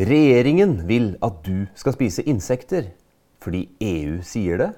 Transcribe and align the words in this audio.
Regjeringen 0.00 0.78
vil 0.88 1.10
at 1.20 1.42
du 1.44 1.66
skal 1.76 1.92
spise 1.92 2.22
insekter 2.24 2.86
fordi 3.44 3.66
EU 3.84 4.22
sier 4.24 4.56
det. 4.56 4.68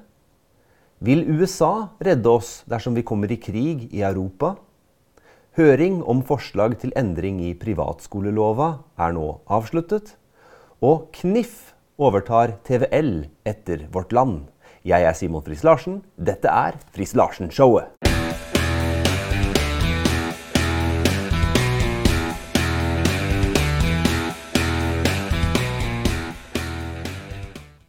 Vil 0.99 1.23
USA 1.31 1.93
redde 2.03 2.27
oss 2.27 2.65
dersom 2.67 2.97
vi 2.99 3.05
kommer 3.07 3.31
i 3.31 3.39
krig 3.39 3.85
i 3.95 4.03
Europa? 4.03 4.57
Høring 5.55 6.00
om 6.11 6.25
forslag 6.27 6.75
til 6.83 6.95
endring 6.99 7.39
i 7.39 7.53
privatskolelova 7.55 8.73
er 8.98 9.14
nå 9.14 9.29
avsluttet. 9.46 10.16
Og 10.82 11.12
KNIF 11.14 11.70
overtar 12.02 12.57
TVL 12.66 13.29
etter 13.46 13.86
Vårt 13.95 14.11
Land. 14.11 14.48
Jeg 14.82 15.07
er 15.07 15.14
Simon 15.14 15.46
Friis 15.46 15.62
Larsen. 15.62 16.00
Dette 16.18 16.50
er 16.50 16.82
Friis 16.91 17.14
Larsen-showet. 17.14 17.95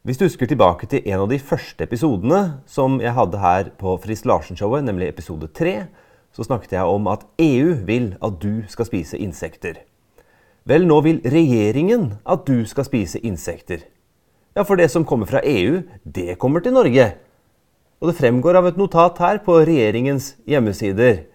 Hvis 0.04 0.18
du 0.20 0.26
husker 0.26 0.50
tilbake 0.52 0.84
til 0.92 1.06
en 1.08 1.22
av 1.24 1.30
de 1.32 1.38
første 1.40 1.86
episodene 1.86 2.58
som 2.68 2.98
jeg 3.00 3.16
hadde 3.16 3.40
her 3.40 3.70
på 3.80 3.94
Frist 4.04 4.26
Larsen-showet, 4.28 4.84
nemlig 4.84 5.08
episode 5.08 5.48
tre, 5.56 5.86
så 6.36 6.44
snakket 6.44 6.76
jeg 6.76 6.92
om 6.92 7.08
at 7.08 7.24
EU 7.40 7.78
vil 7.88 8.10
at 8.20 8.36
du 8.44 8.66
skal 8.68 8.90
spise 8.90 9.16
insekter. 9.16 9.80
Vel, 10.68 10.84
nå 10.92 11.00
vil 11.08 11.24
regjeringen 11.24 12.18
at 12.28 12.44
du 12.44 12.68
skal 12.68 12.90
spise 12.90 13.24
insekter. 13.24 13.88
Ja, 14.52 14.68
for 14.68 14.76
det 14.76 14.92
som 14.92 15.08
kommer 15.08 15.32
fra 15.32 15.40
EU, 15.40 15.80
det 16.04 16.36
kommer 16.36 16.60
til 16.60 16.76
Norge. 16.76 17.14
Og 18.04 18.12
det 18.12 18.20
fremgår 18.20 18.60
av 18.60 18.74
et 18.74 18.84
notat 18.84 19.24
her 19.24 19.40
på 19.48 19.62
regjeringens 19.64 20.34
hjemmesider. 20.44 21.30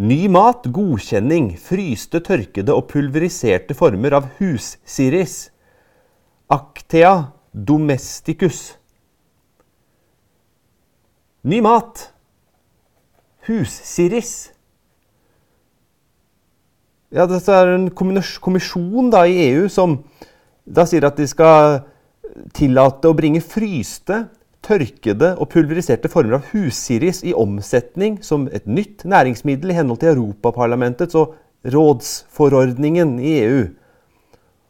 Ny 0.00 0.22
mat, 0.32 0.64
godkjenning, 0.64 1.58
fryste, 1.60 2.24
tørkede 2.24 2.72
og 2.72 2.88
pulveriserte 2.88 3.76
former 3.76 4.16
av 4.16 4.32
hussiris. 4.40 5.50
Actea 6.48 7.34
domesticus. 7.66 8.76
Ny 11.42 11.60
mat. 11.64 12.08
Hussiris. 13.48 14.50
Ja, 17.08 17.24
dette 17.24 17.54
er 17.54 17.70
en 17.72 17.86
kommisjon 17.94 19.08
da, 19.14 19.24
i 19.24 19.48
EU 19.48 19.68
som 19.72 20.02
da 20.68 20.84
sier 20.84 21.06
at 21.08 21.16
de 21.16 21.24
skal 21.28 21.80
tillate 22.56 23.08
å 23.08 23.16
bringe 23.16 23.40
fryste, 23.40 24.26
tørkede 24.68 25.30
og 25.38 25.48
pulveriserte 25.54 26.10
former 26.12 26.36
av 26.36 26.48
hussiris 26.50 27.22
i 27.24 27.32
omsetning 27.32 28.18
som 28.26 28.48
et 28.52 28.66
nytt 28.68 29.06
næringsmiddel 29.08 29.72
i 29.72 29.76
henhold 29.78 30.02
til 30.02 30.12
Europaparlamentets 30.12 31.16
og 31.16 31.38
rådsforordningen 31.72 33.16
i 33.22 33.36
EU 33.46 33.62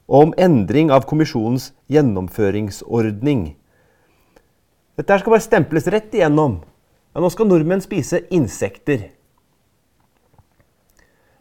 og 0.09 0.29
om 0.29 0.35
endring 0.41 0.91
av 0.95 1.05
kommisjonens 1.09 1.71
gjennomføringsordning. 1.93 3.53
Dette 4.99 5.19
skal 5.21 5.35
bare 5.35 5.45
stemples 5.45 5.87
rett 5.93 6.15
igjennom. 6.17 6.59
Ja, 7.13 7.21
nå 7.23 7.29
skal 7.33 7.49
nordmenn 7.51 7.85
spise 7.85 8.23
insekter. 8.35 9.11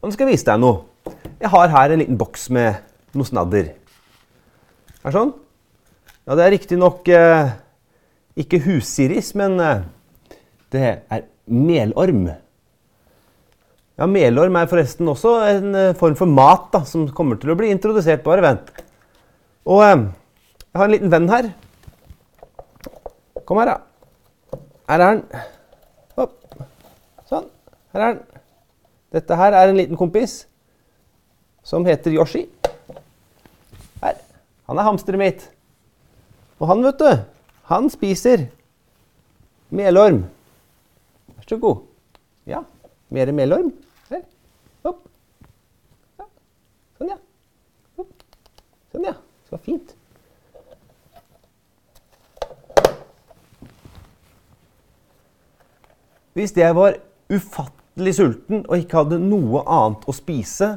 Og 0.02 0.10
nå 0.10 0.14
skal 0.14 0.28
jeg 0.28 0.36
vise 0.36 0.50
deg 0.50 0.62
noe. 0.62 0.84
Jeg 1.40 1.52
har 1.54 1.72
her 1.72 1.94
en 1.94 2.04
liten 2.04 2.20
boks 2.20 2.50
med 2.54 2.84
noe 3.18 3.28
snadder. 3.28 3.72
Er 5.02 5.16
sånn? 5.16 5.32
Ja, 6.28 6.36
det 6.36 6.44
er 6.44 6.54
riktignok 6.54 7.08
eh, 7.08 7.54
ikke 8.38 8.60
hussiris, 8.66 9.32
men 9.40 9.56
eh, 9.64 9.86
det 10.76 10.84
er 11.08 11.24
melorm. 11.48 12.28
Ja, 13.98 14.06
Melorm 14.06 14.54
er 14.60 14.68
forresten 14.70 15.08
også 15.10 15.32
en 15.50 15.72
eh, 15.74 15.96
form 15.98 16.14
for 16.20 16.30
mat 16.30 16.68
da, 16.70 16.84
som 16.86 17.08
kommer 17.18 17.40
til 17.42 17.50
å 17.50 17.56
bli 17.58 17.72
introdusert. 17.74 18.22
Bare 18.22 18.44
vent. 18.46 18.68
Og 19.66 19.82
eh, 19.82 20.04
jeg 20.62 20.78
har 20.78 20.86
en 20.86 20.94
liten 20.94 21.14
venn 21.14 21.26
her. 21.32 21.48
Kom 23.50 23.58
her, 23.58 23.72
da. 23.72 24.60
Her 24.92 25.02
er 25.02 25.10
han. 25.10 25.24
Opp. 26.14 26.36
Sånn. 27.26 27.48
Her 27.96 28.04
er 28.04 28.06
han. 28.12 28.20
Dette 29.18 29.40
her 29.40 29.58
er 29.58 29.72
en 29.72 29.80
liten 29.80 29.98
kompis 29.98 30.44
som 31.66 31.88
heter 31.90 32.14
Yoshi. 32.14 32.44
Her. 34.04 34.22
Han 34.70 34.78
er 34.78 34.90
hamsteret 34.92 35.24
mitt. 35.24 35.48
Og 36.62 36.70
han, 36.70 36.86
vet 36.86 37.02
du, 37.02 37.26
han 37.74 37.90
spiser 37.90 38.46
melorm. 39.74 40.22
Vær 41.34 41.50
så 41.50 41.62
god. 41.66 41.84
Ja, 42.46 42.62
mer 43.10 43.34
melorm. 43.34 43.74
Sånn, 46.98 47.12
ja. 47.12 47.18
Sånn, 48.98 49.06
ja. 49.06 49.14
Det 49.46 49.54
var 49.54 49.60
fint. 49.62 49.92
Hvis 56.34 56.56
jeg 56.58 56.74
var 56.74 56.96
ufattelig 57.30 58.16
sulten 58.18 58.64
og 58.64 58.82
ikke 58.82 59.04
hadde 59.04 59.20
noe 59.22 59.62
annet 59.62 60.08
å 60.10 60.16
spise, 60.18 60.72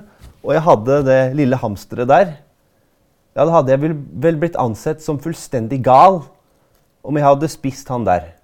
og 0.44 0.52
jeg 0.52 0.64
hadde 0.66 0.98
det 1.08 1.20
lille 1.38 1.56
hamsteret 1.62 2.10
der, 2.10 2.34
ja, 3.32 3.46
da 3.46 3.54
hadde 3.54 3.72
jeg 3.72 3.80
vel, 3.86 4.36
blitt 4.42 4.58
ansett 4.60 5.00
som 5.00 5.20
fullstendig 5.22 5.78
gal 5.86 6.20
om 7.00 7.16
jeg 7.16 7.24
hadde 7.24 7.48
spist 7.48 7.88
han 7.88 8.04
der. 8.04 8.34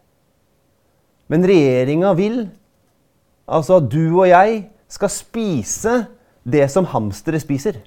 Men 1.28 1.44
regjeringa 1.44 2.14
vil 2.16 2.46
altså 3.44 3.82
at 3.82 3.92
du 3.92 4.22
og 4.22 4.24
jeg 4.30 4.62
skal 4.88 5.12
spise 5.12 5.98
det 6.48 6.64
som 6.72 6.88
hamsteret 6.88 7.44
spiser. 7.44 7.82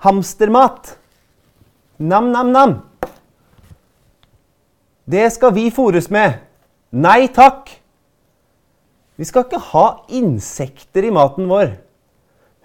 Hamstermat. 0.00 0.96
Nam-nam-nam. 2.00 2.78
Det 5.04 5.26
skal 5.34 5.52
vi 5.52 5.66
fôres 5.74 6.08
med. 6.12 6.38
Nei 6.90 7.28
takk. 7.34 7.68
Vi 9.20 9.26
skal 9.28 9.44
ikke 9.44 9.60
ha 9.72 9.86
insekter 10.16 11.04
i 11.04 11.12
maten 11.12 11.50
vår. 11.50 11.74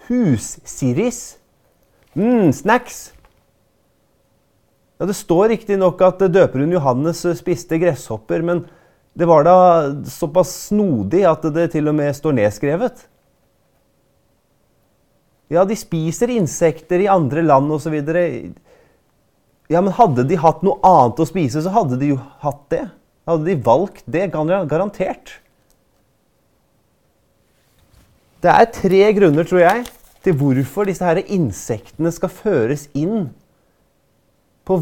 Hussiris. 0.07 1.37
mm, 2.15 2.53
snacks. 2.53 3.11
Ja, 4.99 5.05
Det 5.05 5.15
står 5.15 5.49
riktignok 5.49 6.01
at 6.01 6.19
døperen 6.19 6.71
Johannes 6.71 7.25
spiste 7.35 7.77
gresshopper, 7.77 8.41
men 8.41 8.63
det 9.13 9.27
var 9.27 9.43
da 9.43 9.57
såpass 10.07 10.69
snodig 10.69 11.25
at 11.27 11.43
det 11.53 11.71
til 11.71 11.87
og 11.87 11.95
med 11.95 12.15
står 12.15 12.31
nedskrevet. 12.31 13.07
Ja, 15.53 15.65
de 15.67 15.77
spiser 15.77 16.31
insekter 16.33 17.03
i 17.03 17.09
andre 17.11 17.43
land 17.45 17.71
osv. 17.75 17.95
Ja, 19.69 19.81
men 19.81 19.93
hadde 19.97 20.25
de 20.29 20.37
hatt 20.41 20.63
noe 20.65 20.79
annet 20.85 21.21
å 21.21 21.27
spise, 21.29 21.61
så 21.61 21.73
hadde 21.73 21.99
de 22.01 22.13
jo 22.15 22.19
hatt 22.43 22.63
det. 22.73 22.85
Hadde 23.29 23.49
de 23.49 23.57
valgt 23.65 24.05
det, 24.09 24.27
garantert. 24.33 25.39
Det 28.45 28.51
er 28.53 28.73
tre 28.73 29.05
grunner, 29.17 29.47
tror 29.47 29.63
jeg, 29.63 29.85
til 30.25 30.37
hvorfor 30.37 30.89
disse 30.89 31.05
her 31.05 31.21
insektene 31.23 32.11
skal 32.13 32.33
føres 32.33 32.85
inn 32.97 33.31
på 34.65 34.79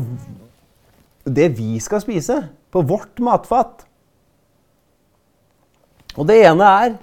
det 1.23 1.53
vi 1.59 1.77
skal 1.83 2.03
spise. 2.03 2.41
På 2.73 2.81
vårt 2.87 3.19
matfat. 3.23 3.85
Og 6.17 6.27
det 6.27 6.39
ene 6.43 6.69
er 6.83 6.95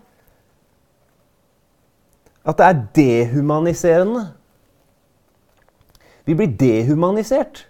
at 2.50 2.60
det 2.60 2.66
er 2.66 2.84
dehumaniserende. 2.98 4.24
Vi 6.28 6.36
blir 6.36 6.52
dehumanisert. 6.60 7.64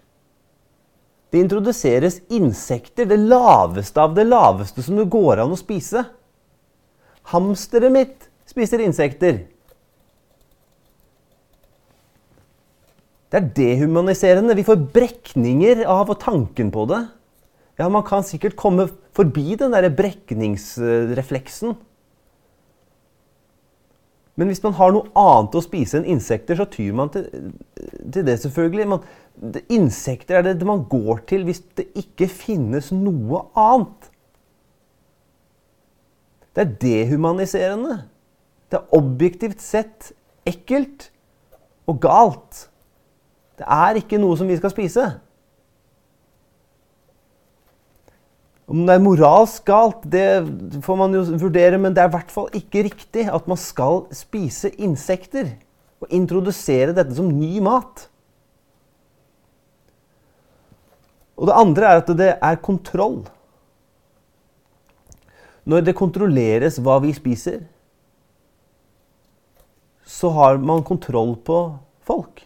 Det 1.31 1.39
introduseres 1.39 2.19
insekter, 2.33 3.07
det 3.07 3.19
laveste 3.19 4.01
av 4.03 4.17
det 4.17 4.27
laveste 4.27 4.83
som 4.83 4.97
det 4.99 5.07
går 5.11 5.39
an 5.39 5.53
å 5.55 5.59
spise. 5.59 6.03
Hamsteret 7.31 7.93
mitt 7.93 8.27
spiser 8.49 8.83
insekter. 8.83 9.45
Det 13.31 13.39
er 13.39 13.51
dehumaniserende. 13.55 14.57
Vi 14.59 14.67
får 14.67 14.81
brekninger 14.91 15.85
av 15.87 16.11
tanken 16.19 16.71
på 16.73 16.83
det. 16.91 17.05
Ja, 17.79 17.87
Man 17.87 18.03
kan 18.03 18.27
sikkert 18.27 18.57
komme 18.59 18.89
forbi 19.15 19.55
den 19.55 19.71
der 19.71 19.87
brekningsrefleksen. 19.89 21.77
Men 24.41 24.49
hvis 24.49 24.63
man 24.63 24.73
har 24.73 24.89
noe 24.89 25.11
annet 25.21 25.53
å 25.53 25.61
spise 25.61 25.99
enn 25.99 26.07
insekter, 26.09 26.57
så 26.57 26.65
tyr 26.65 26.95
man 26.97 27.11
til, 27.13 27.27
til 28.09 28.23
det, 28.25 28.39
selvfølgelig. 28.41 28.87
Man, 28.89 29.03
det, 29.37 29.61
insekter 29.69 30.39
er 30.39 30.47
det, 30.47 30.55
det 30.57 30.65
man 30.65 30.81
går 30.89 31.19
til 31.29 31.43
hvis 31.45 31.59
det 31.77 31.85
ikke 32.01 32.25
finnes 32.25 32.89
noe 32.89 33.43
annet. 33.53 34.07
Det 36.57 36.63
er 36.63 36.73
dehumaniserende. 36.81 37.99
Det 38.65 38.79
er 38.79 38.97
objektivt 38.97 39.61
sett 39.61 40.09
ekkelt 40.49 41.11
og 41.85 42.01
galt. 42.01 42.65
Det 43.61 43.69
er 43.69 44.01
ikke 44.01 44.17
noe 44.25 44.41
som 44.41 44.49
vi 44.49 44.57
skal 44.57 44.73
spise. 44.73 45.05
Om 48.71 48.85
det 48.87 48.95
er 48.95 49.03
moralsk 49.03 49.65
galt, 49.67 50.05
det 50.07 50.79
får 50.85 50.99
man 50.99 51.15
jo 51.17 51.25
vurdere, 51.41 51.79
men 51.81 51.91
det 51.91 52.05
er 52.05 52.07
i 52.07 52.13
hvert 52.13 52.31
fall 52.31 52.47
ikke 52.55 52.85
riktig 52.87 53.25
at 53.27 53.49
man 53.51 53.59
skal 53.59 54.05
spise 54.15 54.71
insekter. 54.79 55.57
og 56.01 56.09
introdusere 56.09 56.95
dette 56.97 57.13
som 57.13 57.27
ny 57.29 57.59
mat. 57.61 58.07
Og 61.37 61.45
det 61.45 61.57
andre 61.57 61.91
er 61.91 61.99
at 62.01 62.09
det 62.17 62.29
er 62.41 62.57
kontroll. 62.57 63.19
Når 65.65 65.85
det 65.85 65.93
kontrolleres 65.97 66.79
hva 66.81 66.97
vi 67.03 67.13
spiser, 67.13 67.59
så 70.09 70.31
har 70.33 70.57
man 70.57 70.81
kontroll 70.81 71.35
på 71.45 71.59
folk. 72.01 72.41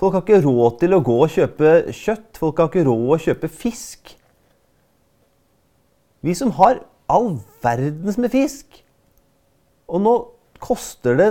Folk 0.00 0.16
har 0.16 0.24
ikke 0.24 0.40
råd 0.46 0.78
til 0.80 0.96
å 0.96 1.02
gå 1.04 1.18
og 1.26 1.34
kjøpe 1.36 1.74
kjøtt. 1.92 2.40
Folk 2.40 2.60
har 2.60 2.70
ikke 2.72 2.86
råd 2.88 3.04
å 3.16 3.20
kjøpe 3.20 3.52
fisk. 3.52 4.14
Vi 6.24 6.34
som 6.36 6.52
har 6.58 6.82
all 7.10 7.38
verdens 7.64 8.18
med 8.20 8.32
fisk. 8.32 8.82
Og 9.90 10.02
nå 10.04 10.14
koster 10.62 11.16
det 11.18 11.30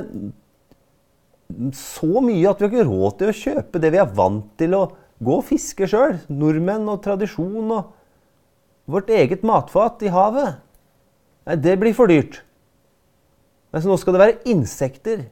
så 1.78 2.22
mye 2.22 2.50
at 2.50 2.60
vi 2.60 2.68
har 2.68 2.74
ikke 2.74 2.90
råd 2.90 3.20
til 3.20 3.32
å 3.32 3.38
kjøpe 3.38 3.82
det 3.82 3.94
vi 3.94 4.02
er 4.02 4.12
vant 4.18 4.50
til 4.60 4.76
å 4.78 4.84
gå 5.20 5.40
og 5.40 5.48
fiske 5.48 5.88
sjøl. 5.90 6.20
Nordmenn 6.30 6.90
og 6.92 7.02
tradisjon 7.06 7.72
og 7.76 7.96
vårt 8.90 9.10
eget 9.14 9.46
matfat 9.46 10.04
i 10.06 10.14
havet. 10.14 10.60
Nei, 11.48 11.58
det 11.62 11.78
blir 11.82 11.96
for 11.98 12.10
dyrt. 12.10 12.42
Men 13.70 13.84
så 13.84 13.92
nå 13.92 13.98
skal 14.02 14.16
det 14.16 14.24
være 14.24 14.40
insekter. 14.50 15.28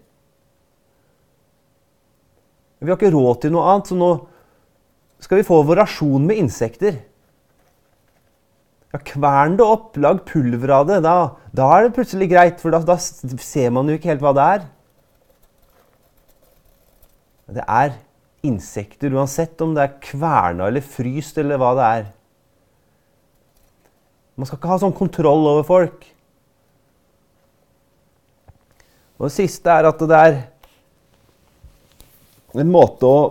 Vi 2.78 2.92
har 2.92 2.98
ikke 3.00 3.14
råd 3.14 3.42
til 3.42 3.54
noe 3.54 3.66
annet, 3.72 3.90
så 3.90 3.98
nå 3.98 4.12
skal 5.24 5.40
vi 5.40 5.48
få 5.48 5.64
vår 5.66 5.82
rasjon 5.82 6.28
med 6.30 6.38
insekter. 6.44 7.00
Ja, 8.98 9.04
Kvern 9.06 9.60
det 9.60 9.66
opp, 9.66 9.98
lag 10.02 10.24
pulver 10.26 10.72
av 10.74 10.88
det. 10.90 11.04
Da, 11.06 11.14
da 11.54 11.68
er 11.76 11.86
det 11.86 11.94
plutselig 11.94 12.32
greit, 12.32 12.58
for 12.64 12.74
da, 12.74 12.80
da, 12.82 12.98
ser 12.98 13.70
man 13.76 13.90
jo 13.90 13.98
ikke 13.98 14.10
helt 14.10 14.24
hva 14.26 14.34
det 14.34 14.46
er. 14.56 14.64
Det 17.60 17.66
er 17.70 17.94
insekter, 18.48 19.14
uansett 19.14 19.62
om 19.62 19.76
det 19.76 19.84
er 19.86 20.00
kverna 20.02 20.72
eller 20.72 20.82
fryst 20.82 21.38
eller 21.38 21.62
hva 21.62 21.76
det 21.78 21.86
er. 22.00 22.10
Man 24.38 24.50
skal 24.50 24.60
ikke 24.60 24.74
ha 24.74 24.82
sånn 24.82 24.98
kontroll 24.98 25.46
over 25.54 25.64
folk. 25.68 26.10
Og 29.18 29.30
det 29.30 29.34
siste 29.38 29.78
er 29.78 29.88
at 29.90 30.02
det 30.10 30.26
er 30.26 30.42
en 32.58 32.74
måte 32.74 33.06
å 33.06 33.22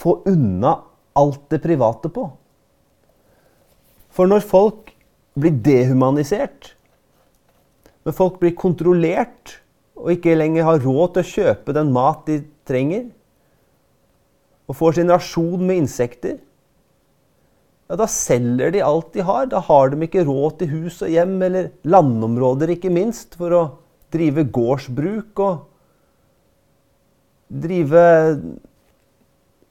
få 0.00 0.18
unna 0.28 0.76
alt 1.16 1.44
det 1.52 1.64
private 1.64 2.12
på. 2.12 2.28
For 4.14 4.30
når 4.30 4.46
folk 4.46 4.92
blir 5.34 5.56
dehumanisert, 5.66 6.74
når 8.06 8.14
folk 8.14 8.38
blir 8.42 8.54
kontrollert 8.58 9.58
og 9.98 10.12
ikke 10.14 10.36
lenger 10.36 10.66
har 10.68 10.82
råd 10.84 11.14
til 11.14 11.22
å 11.24 11.30
kjøpe 11.30 11.74
den 11.74 11.92
mat 11.94 12.26
de 12.28 12.40
trenger, 12.68 13.08
og 14.64 14.78
får 14.78 14.98
sin 14.98 15.12
rasjon 15.12 15.64
med 15.66 15.82
insekter, 15.82 16.38
ja, 17.84 17.98
da 18.00 18.06
selger 18.08 18.72
de 18.72 18.80
alt 18.80 19.10
de 19.12 19.24
har. 19.26 19.44
Da 19.52 19.60
har 19.66 19.90
de 19.92 19.98
ikke 20.06 20.24
råd 20.24 20.56
til 20.60 20.70
hus 20.72 21.02
og 21.04 21.12
hjem, 21.12 21.34
eller 21.44 21.68
landområder, 21.84 22.72
ikke 22.72 22.92
minst, 22.92 23.36
for 23.36 23.52
å 23.52 23.62
drive 24.14 24.46
gårdsbruk 24.54 25.42
og 25.44 25.66
drive 27.64 28.04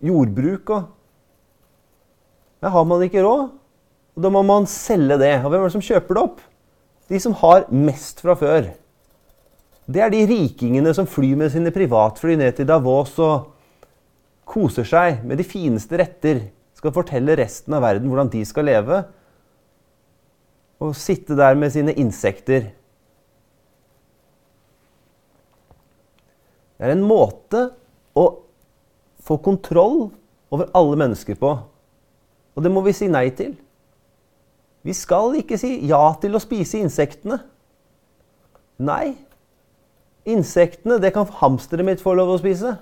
jordbruk 0.04 0.72
og 0.76 0.84
ja, 2.64 2.70
har 2.70 2.86
man 2.88 3.04
ikke 3.08 3.24
råd. 3.26 3.50
Og 4.14 4.26
da 4.26 4.30
må 4.34 4.44
man 4.46 4.68
selge 4.70 5.18
det. 5.22 5.34
Og 5.42 5.50
hvem 5.50 5.64
er 5.64 5.70
det 5.70 5.76
som 5.76 5.86
kjøper 5.86 6.18
det 6.18 6.24
opp? 6.24 6.42
De 7.10 7.20
som 7.22 7.36
har 7.42 7.66
mest 7.74 8.22
fra 8.24 8.36
før. 8.38 8.70
Det 9.84 10.00
er 10.00 10.14
de 10.14 10.22
rikingene 10.30 10.94
som 10.96 11.10
flyr 11.10 11.36
med 11.40 11.52
sine 11.52 11.74
privatfly 11.76 12.38
ned 12.40 12.56
til 12.56 12.70
Davos 12.70 13.18
og 13.22 13.50
koser 14.48 14.88
seg 14.88 15.26
med 15.28 15.42
de 15.42 15.48
fineste 15.48 15.98
retter. 16.00 16.46
Skal 16.78 16.96
fortelle 16.96 17.36
resten 17.40 17.76
av 17.76 17.84
verden 17.84 18.08
hvordan 18.12 18.32
de 18.32 18.44
skal 18.48 18.70
leve. 18.70 19.02
Og 20.84 20.96
sitte 21.00 21.36
der 21.40 21.58
med 21.60 21.74
sine 21.74 21.96
insekter. 22.00 22.72
Det 26.78 26.90
er 26.90 26.96
en 26.96 27.06
måte 27.08 27.70
å 28.20 28.26
få 29.24 29.38
kontroll 29.44 30.10
over 30.54 30.72
alle 30.76 31.00
mennesker 31.00 31.38
på. 31.40 31.54
Og 32.54 32.64
det 32.64 32.72
må 32.72 32.84
vi 32.86 32.94
si 32.96 33.08
nei 33.12 33.30
til. 33.36 33.56
Vi 34.84 34.94
skal 34.96 35.38
ikke 35.40 35.58
si 35.60 35.78
ja 35.88 36.02
til 36.20 36.36
å 36.36 36.42
spise 36.44 36.82
insektene. 36.84 37.40
Nei. 38.84 39.14
Insektene 40.28 41.00
det 41.04 41.14
kan 41.16 41.28
hamsteret 41.40 41.88
mitt 41.88 42.04
få 42.04 42.16
lov 42.18 42.34
å 42.34 42.42
spise. 42.42 42.76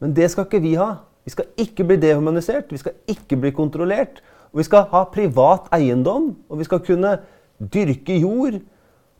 Men 0.00 0.14
det 0.16 0.30
skal 0.32 0.46
ikke 0.48 0.62
vi 0.64 0.74
ha. 0.80 0.94
Vi 1.26 1.34
skal 1.34 1.50
ikke 1.60 1.84
bli 1.84 1.98
dehumanisert, 2.00 2.70
vi 2.72 2.80
skal 2.80 2.94
ikke 3.10 3.36
bli 3.36 3.52
kontrollert. 3.52 4.22
Og 4.48 4.62
vi 4.62 4.64
skal 4.64 4.86
ha 4.88 5.02
privat 5.12 5.66
eiendom, 5.76 6.30
og 6.48 6.60
vi 6.60 6.64
skal 6.64 6.80
kunne 6.80 7.18
dyrke 7.58 8.16
jord 8.16 8.56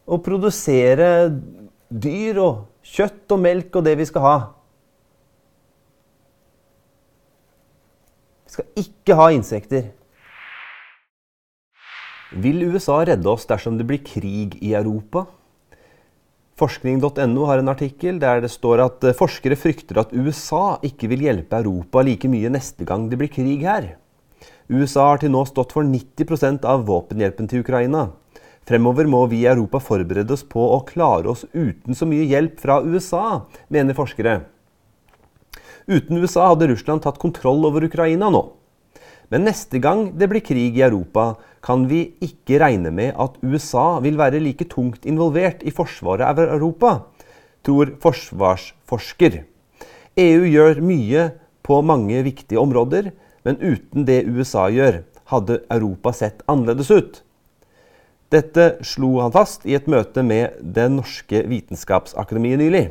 og 0.08 0.22
produsere 0.24 1.28
dyr 1.88 2.40
og 2.40 2.62
kjøtt 2.88 3.34
og 3.34 3.42
melk 3.42 3.76
og 3.76 3.84
det 3.84 3.98
vi 4.00 4.06
skal 4.08 4.24
ha. 4.24 4.38
Vi 8.48 8.56
skal 8.56 8.72
ikke 8.80 9.18
ha 9.18 9.28
insekter. 9.36 9.90
Vil 12.28 12.60
USA 12.62 13.00
redde 13.08 13.28
oss 13.30 13.46
dersom 13.48 13.78
det 13.78 13.86
blir 13.88 14.02
krig 14.04 14.58
i 14.60 14.74
Europa? 14.76 15.24
Forskning.no 16.60 17.46
har 17.48 17.62
en 17.62 17.70
artikkel 17.72 18.18
der 18.20 18.42
det 18.44 18.50
står 18.52 18.82
at 18.84 19.04
eh, 19.06 19.16
forskere 19.16 19.56
frykter 19.56 20.02
at 20.02 20.12
USA 20.12 20.76
ikke 20.84 21.08
vil 21.08 21.22
hjelpe 21.24 21.56
Europa 21.62 22.02
like 22.04 22.28
mye 22.28 22.50
neste 22.52 22.84
gang 22.84 23.06
det 23.08 23.16
blir 23.20 23.32
krig 23.32 23.64
her. 23.64 23.94
USA 24.68 25.06
har 25.14 25.22
til 25.22 25.32
nå 25.32 25.46
stått 25.48 25.72
for 25.72 25.86
90% 25.88 26.66
av 26.68 26.84
våpenhjelpen 26.90 27.48
til 27.48 27.64
Ukraina. 27.64 28.10
Fremover 28.68 29.08
må 29.08 29.22
vi 29.30 29.46
i 29.46 29.48
Europa 29.48 29.80
forberede 29.80 30.34
oss 30.36 30.44
på 30.44 30.60
å 30.60 30.82
klare 30.84 31.32
oss 31.32 31.46
uten 31.54 31.96
så 31.96 32.04
mye 32.04 32.28
hjelp 32.28 32.60
fra 32.60 32.82
USA, 32.84 33.46
mener 33.72 33.96
forskere. 33.96 34.42
Uten 35.88 36.20
USA 36.20 36.50
hadde 36.50 36.68
Russland 36.68 37.06
tatt 37.06 37.22
kontroll 37.22 37.64
over 37.64 37.88
Ukraina 37.88 38.28
nå. 38.28 38.42
Men 39.28 39.44
neste 39.44 39.80
gang 39.82 40.06
det 40.16 40.28
blir 40.30 40.44
krig 40.44 40.78
i 40.78 40.84
Europa, 40.86 41.34
kan 41.64 41.84
vi 41.90 42.14
ikke 42.24 42.60
regne 42.62 42.92
med 42.94 43.12
at 43.20 43.36
USA 43.42 43.98
vil 44.04 44.16
være 44.16 44.40
like 44.40 44.68
tungt 44.70 45.04
involvert 45.08 45.64
i 45.66 45.74
forsvaret 45.74 46.24
av 46.24 46.40
Europa, 46.46 46.94
tror 47.66 47.92
forsvarsforsker. 48.00 49.42
EU 50.18 50.48
gjør 50.48 50.80
mye 50.82 51.28
på 51.62 51.80
mange 51.84 52.22
viktige 52.24 52.60
områder, 52.60 53.12
men 53.44 53.60
uten 53.60 54.06
det 54.08 54.24
USA 54.26 54.68
gjør, 54.72 55.02
hadde 55.28 55.60
Europa 55.68 56.14
sett 56.16 56.40
annerledes 56.48 56.90
ut. 56.90 57.20
Dette 58.32 58.78
slo 58.84 59.18
han 59.22 59.32
fast 59.32 59.64
i 59.68 59.76
et 59.76 59.86
møte 59.88 60.24
med 60.24 60.56
Det 60.60 60.88
norske 60.92 61.44
vitenskapsakademiet 61.48 62.60
nylig. 62.60 62.82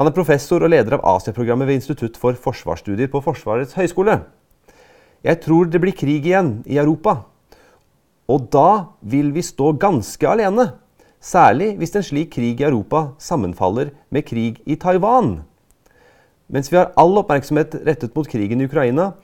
Han 0.00 0.08
er 0.08 0.16
professor 0.16 0.64
og 0.64 0.72
leder 0.72 0.96
av 0.96 1.04
Asia-programmet 1.16 1.68
ved 1.68 1.80
Institutt 1.80 2.16
for 2.20 2.36
forsvarsstudier 2.36 3.08
på 3.12 3.20
Forsvarets 3.24 3.76
høgskole. 3.78 4.18
Jeg 5.24 5.40
tror 5.40 5.70
det 5.72 5.80
blir 5.80 5.96
krig 5.96 6.26
igjen 6.28 6.58
i 6.68 6.76
Europa. 6.76 7.22
Og 8.28 8.48
da 8.52 8.94
vil 9.00 9.32
vi 9.32 9.44
stå 9.44 9.72
ganske 9.80 10.28
alene. 10.28 10.74
Særlig 11.24 11.74
hvis 11.80 11.94
en 11.96 12.04
slik 12.04 12.34
krig 12.36 12.60
i 12.60 12.66
Europa 12.66 13.14
sammenfaller 13.18 13.94
med 14.12 14.26
krig 14.28 14.60
i 14.68 14.76
Taiwan. 14.76 15.38
Mens 16.52 16.68
vi 16.68 16.76
har 16.76 16.92
all 17.00 17.16
oppmerksomhet 17.16 17.78
rettet 17.86 18.12
mot 18.16 18.28
krigen 18.28 18.60
i 18.60 18.68
Ukraina, 18.68 19.14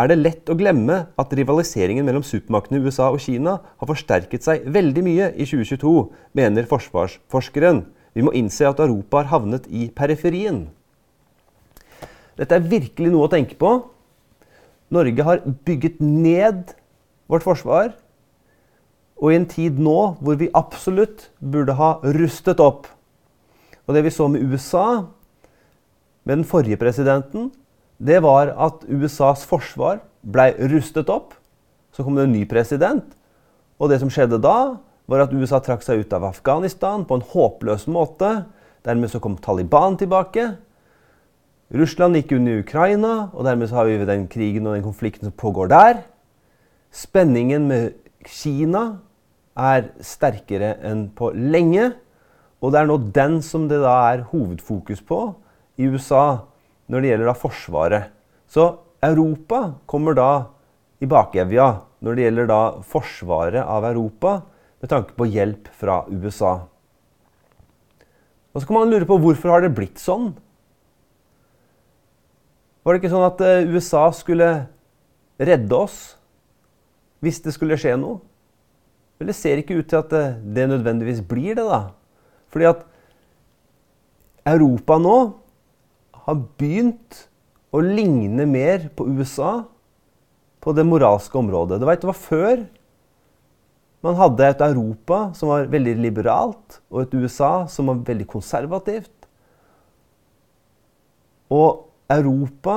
er 0.00 0.08
det 0.08 0.16
lett 0.16 0.48
å 0.48 0.56
glemme 0.56 1.02
at 1.20 1.32
rivaliseringen 1.36 2.06
mellom 2.08 2.24
supermaktene 2.24 2.80
USA 2.80 3.10
og 3.12 3.20
Kina 3.20 3.58
har 3.60 3.90
forsterket 3.90 4.46
seg 4.46 4.64
veldig 4.64 5.04
mye 5.04 5.28
i 5.36 5.44
2022, 5.44 5.92
mener 6.32 6.68
forsvarsforskeren. 6.70 7.84
Vi 8.16 8.24
må 8.24 8.32
innse 8.32 8.64
at 8.64 8.80
Europa 8.80 9.20
har 9.20 9.28
havnet 9.34 9.68
i 9.68 9.90
periferien. 9.92 10.70
Dette 12.40 12.56
er 12.56 12.64
virkelig 12.64 13.12
noe 13.12 13.28
å 13.28 13.32
tenke 13.32 13.60
på. 13.60 13.74
Norge 14.90 15.24
har 15.26 15.42
bygget 15.66 16.00
ned 16.02 16.74
vårt 17.30 17.46
forsvar. 17.46 17.92
Og 19.20 19.32
i 19.32 19.38
en 19.38 19.48
tid 19.48 19.78
nå 19.78 20.16
hvor 20.20 20.38
vi 20.40 20.50
absolutt 20.56 21.28
burde 21.38 21.76
ha 21.78 21.98
rustet 22.16 22.60
opp. 22.62 22.88
Og 23.86 23.94
det 23.94 24.04
vi 24.06 24.12
så 24.14 24.28
med 24.30 24.42
USA, 24.42 25.06
med 26.24 26.40
den 26.40 26.46
forrige 26.46 26.78
presidenten, 26.80 27.50
det 27.98 28.22
var 28.22 28.54
at 28.56 28.84
USAs 28.88 29.44
forsvar 29.46 30.00
blei 30.22 30.52
rustet 30.72 31.10
opp. 31.12 31.34
Så 31.92 32.04
kom 32.06 32.16
det 32.16 32.28
en 32.28 32.32
ny 32.32 32.44
president, 32.48 33.04
og 33.80 33.90
det 33.90 33.98
som 34.00 34.10
skjedde 34.12 34.38
da, 34.40 34.78
var 35.10 35.24
at 35.24 35.32
USA 35.34 35.58
trakk 35.58 35.82
seg 35.82 36.04
ut 36.04 36.12
av 36.14 36.28
Afghanistan 36.28 37.02
på 37.04 37.18
en 37.18 37.24
håpløs 37.32 37.88
måte. 37.90 38.44
Dermed 38.86 39.10
så 39.10 39.18
kom 39.20 39.34
Taliban 39.42 39.98
tilbake. 39.98 40.52
Russland 41.70 42.18
gikk 42.18 42.32
under 42.34 42.64
Ukraina, 42.64 43.30
og 43.30 43.44
dermed 43.46 43.70
har 43.70 43.86
vi 43.86 43.98
den 44.02 44.26
krigen 44.30 44.66
og 44.66 44.74
den 44.74 44.82
konflikten 44.82 45.28
som 45.28 45.36
pågår 45.38 45.70
der. 45.70 46.00
Spenningen 46.90 47.68
med 47.70 47.92
Kina 48.26 48.98
er 49.54 49.92
sterkere 50.02 50.74
enn 50.82 51.06
på 51.14 51.30
lenge. 51.30 51.92
Og 52.60 52.74
det 52.74 52.80
er 52.80 52.90
nå 52.90 52.98
den 53.14 53.38
som 53.46 53.68
det 53.70 53.78
da 53.84 53.94
er 54.10 54.26
hovedfokus 54.32 55.00
på 55.06 55.20
i 55.78 55.86
USA 55.86 56.42
når 56.90 57.00
det 57.00 57.12
gjelder 57.12 57.30
da 57.30 57.36
Forsvaret. 57.38 58.10
Så 58.50 58.66
Europa 59.06 59.62
kommer 59.86 60.18
da 60.18 60.30
i 61.00 61.08
bakevja 61.08 61.70
når 62.02 62.16
det 62.16 62.26
gjelder 62.26 62.50
da 62.50 62.60
forsvaret 62.82 63.62
av 63.62 63.86
Europa 63.88 64.40
med 64.82 64.90
tanke 64.90 65.14
på 65.16 65.28
hjelp 65.30 65.70
fra 65.78 66.02
USA. 66.10 66.66
Og 68.50 68.58
så 68.58 68.66
kan 68.66 68.80
man 68.80 68.90
lure 68.90 69.06
på 69.08 69.20
hvorfor 69.22 69.54
har 69.54 69.62
det 69.64 69.76
blitt 69.76 70.00
sånn? 70.02 70.32
Var 72.80 72.92
det 72.92 73.00
ikke 73.02 73.12
sånn 73.12 73.28
at 73.28 73.42
eh, 73.44 73.68
USA 73.68 74.06
skulle 74.16 74.50
redde 75.40 75.76
oss 75.76 75.98
hvis 77.20 77.42
det 77.44 77.52
skulle 77.56 77.76
skje 77.80 77.96
noe? 78.00 78.20
Det 79.20 79.36
ser 79.36 79.60
ikke 79.60 79.76
ut 79.76 79.90
til 79.90 80.00
at 80.00 80.08
det, 80.08 80.24
det 80.56 80.70
nødvendigvis 80.70 81.20
blir 81.28 81.58
det, 81.58 81.66
da? 81.68 81.90
Fordi 82.48 82.70
at 82.70 82.86
Europa 84.48 84.96
nå 84.96 85.16
har 86.24 86.38
begynt 86.60 87.26
å 87.70 87.82
ligne 87.84 88.46
mer 88.48 88.88
på 88.96 89.04
USA 89.12 89.60
på 90.60 90.72
det 90.76 90.86
moralske 90.88 91.36
området. 91.36 91.78
Det 91.80 91.88
var, 91.88 92.00
det 92.00 92.08
var 92.08 92.16
før 92.16 92.64
man 94.00 94.16
hadde 94.16 94.48
et 94.48 94.64
Europa 94.64 95.20
som 95.36 95.52
var 95.52 95.68
veldig 95.68 95.94
liberalt, 96.00 96.80
og 96.88 97.04
et 97.04 97.14
USA 97.20 97.66
som 97.68 97.92
var 97.92 98.00
veldig 98.08 98.26
konservativt. 98.30 99.12
Og 101.52 101.89
Europa 102.10 102.76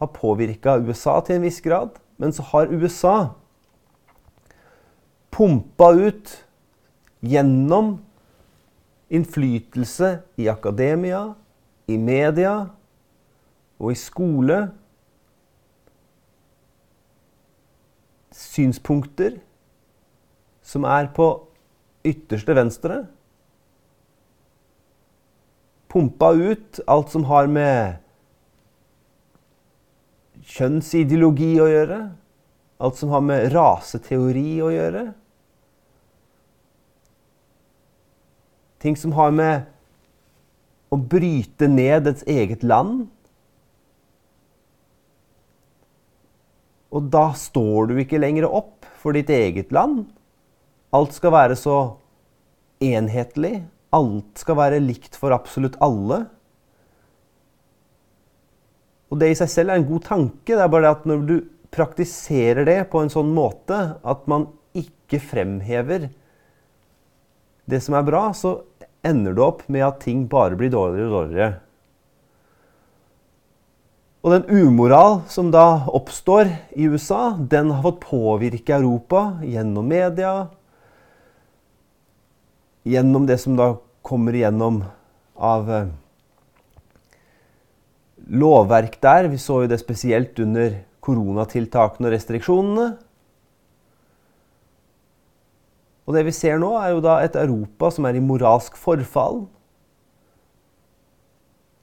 har 0.00 0.12
påvirka 0.16 0.78
USA 0.80 1.18
til 1.24 1.36
en 1.36 1.44
viss 1.44 1.60
grad, 1.60 1.98
men 2.16 2.32
så 2.32 2.44
har 2.52 2.72
USA 2.72 3.16
pumpa 5.30 5.92
ut 5.92 6.32
gjennom 7.20 7.98
innflytelse 9.10 10.18
i 10.40 10.48
akademia, 10.48 11.34
i 11.90 11.96
media 11.98 12.54
og 13.80 13.92
i 13.92 13.98
skole 13.98 14.58
synspunkter 18.30 19.40
som 20.62 20.86
er 20.86 21.08
på 21.16 21.26
ytterste 22.06 22.54
venstre. 22.56 23.00
Pumpa 25.90 26.30
ut 26.36 26.80
alt 26.86 27.10
som 27.10 27.26
har 27.26 27.50
med 27.50 27.98
kjønnsideologi 30.46 31.54
å 31.60 31.68
gjøre. 31.70 32.00
Alt 32.80 32.96
som 32.96 33.12
har 33.12 33.24
med 33.24 33.50
raseteori 33.52 34.60
å 34.64 34.70
gjøre. 34.72 35.04
Ting 38.80 38.96
som 38.96 39.12
har 39.12 39.32
med 39.36 39.68
å 40.90 40.96
bryte 40.96 41.68
ned 41.68 42.08
ens 42.08 42.24
eget 42.24 42.64
land. 42.64 43.04
Og 46.90 47.10
da 47.12 47.28
står 47.36 47.90
du 47.90 48.00
ikke 48.02 48.18
lenger 48.18 48.48
opp 48.48 48.88
for 48.98 49.14
ditt 49.14 49.30
eget 49.30 49.70
land. 49.74 50.08
Alt 50.96 51.14
skal 51.14 51.36
være 51.36 51.58
så 51.58 51.76
enhetlig. 52.82 53.60
Alt 53.94 54.40
skal 54.40 54.58
være 54.58 54.80
likt 54.82 55.18
for 55.18 55.34
absolutt 55.34 55.76
alle. 55.84 56.24
Og 59.10 59.18
det 59.18 59.32
i 59.32 59.38
seg 59.38 59.50
selv 59.50 59.72
er 59.72 59.80
en 59.80 59.88
god 59.88 60.06
tanke. 60.06 60.54
Det 60.54 60.62
er 60.62 60.70
bare 60.70 60.86
det 60.86 60.94
at 60.94 61.08
når 61.10 61.26
du 61.26 61.36
praktiserer 61.74 62.66
det 62.66 62.78
på 62.90 63.02
en 63.02 63.12
sånn 63.12 63.30
måte 63.34 63.78
at 64.00 64.26
man 64.30 64.48
ikke 64.76 65.20
fremhever 65.22 66.08
det 67.70 67.80
som 67.84 67.94
er 67.98 68.06
bra, 68.06 68.30
så 68.34 68.60
ender 69.06 69.34
du 69.34 69.42
opp 69.44 69.62
med 69.70 69.84
at 69.86 70.00
ting 70.02 70.24
bare 70.30 70.58
blir 70.58 70.72
dårligere 70.72 71.10
og 71.10 71.16
dårligere. 71.18 71.50
Og 74.20 74.34
den 74.34 74.66
umoral 74.66 75.22
som 75.32 75.48
da 75.52 75.86
oppstår 75.88 76.50
i 76.76 76.88
USA, 76.92 77.32
den 77.38 77.70
har 77.72 77.84
fått 77.86 78.02
påvirke 78.04 78.76
Europa 78.76 79.40
gjennom 79.46 79.86
media. 79.88 80.34
Gjennom 82.84 83.24
det 83.28 83.38
som 83.40 83.56
da 83.56 83.72
kommer 84.04 84.36
igjennom 84.36 84.82
av 85.40 85.70
eh, 85.72 85.88
lovverk 88.30 88.98
der. 89.02 89.28
Vi 89.28 89.38
så 89.38 89.64
jo 89.64 89.70
det 89.70 89.80
spesielt 89.82 90.38
under 90.42 90.78
koronatiltakene 91.04 92.08
og 92.08 92.14
restriksjonene. 92.14 92.88
Og 96.06 96.16
det 96.16 96.24
vi 96.26 96.34
ser 96.34 96.58
nå, 96.58 96.72
er 96.80 96.94
jo 96.94 97.02
da 97.04 97.20
et 97.22 97.38
Europa 97.38 97.90
som 97.94 98.06
er 98.08 98.18
i 98.18 98.24
moralsk 98.24 98.78
forfall. 98.80 99.44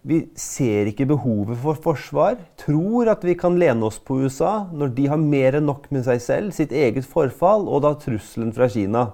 Vi 0.08 0.22
ser 0.40 0.88
ikke 0.88 1.08
behovet 1.10 1.60
for 1.60 1.80
forsvar, 1.84 2.38
tror 2.60 3.10
at 3.12 3.24
vi 3.28 3.36
kan 3.40 3.58
lene 3.60 3.88
oss 3.88 3.98
på 4.00 4.22
USA 4.24 4.70
når 4.72 4.94
de 4.96 5.08
har 5.12 5.20
mer 5.20 5.58
enn 5.60 5.68
nok 5.68 5.90
med 5.92 6.06
seg 6.08 6.22
selv, 6.24 6.54
sitt 6.56 6.72
eget 6.72 7.08
forfall 7.08 7.68
og 7.68 7.84
da 7.84 7.92
trusselen 8.00 8.54
fra 8.56 8.70
Kina. 8.72 9.10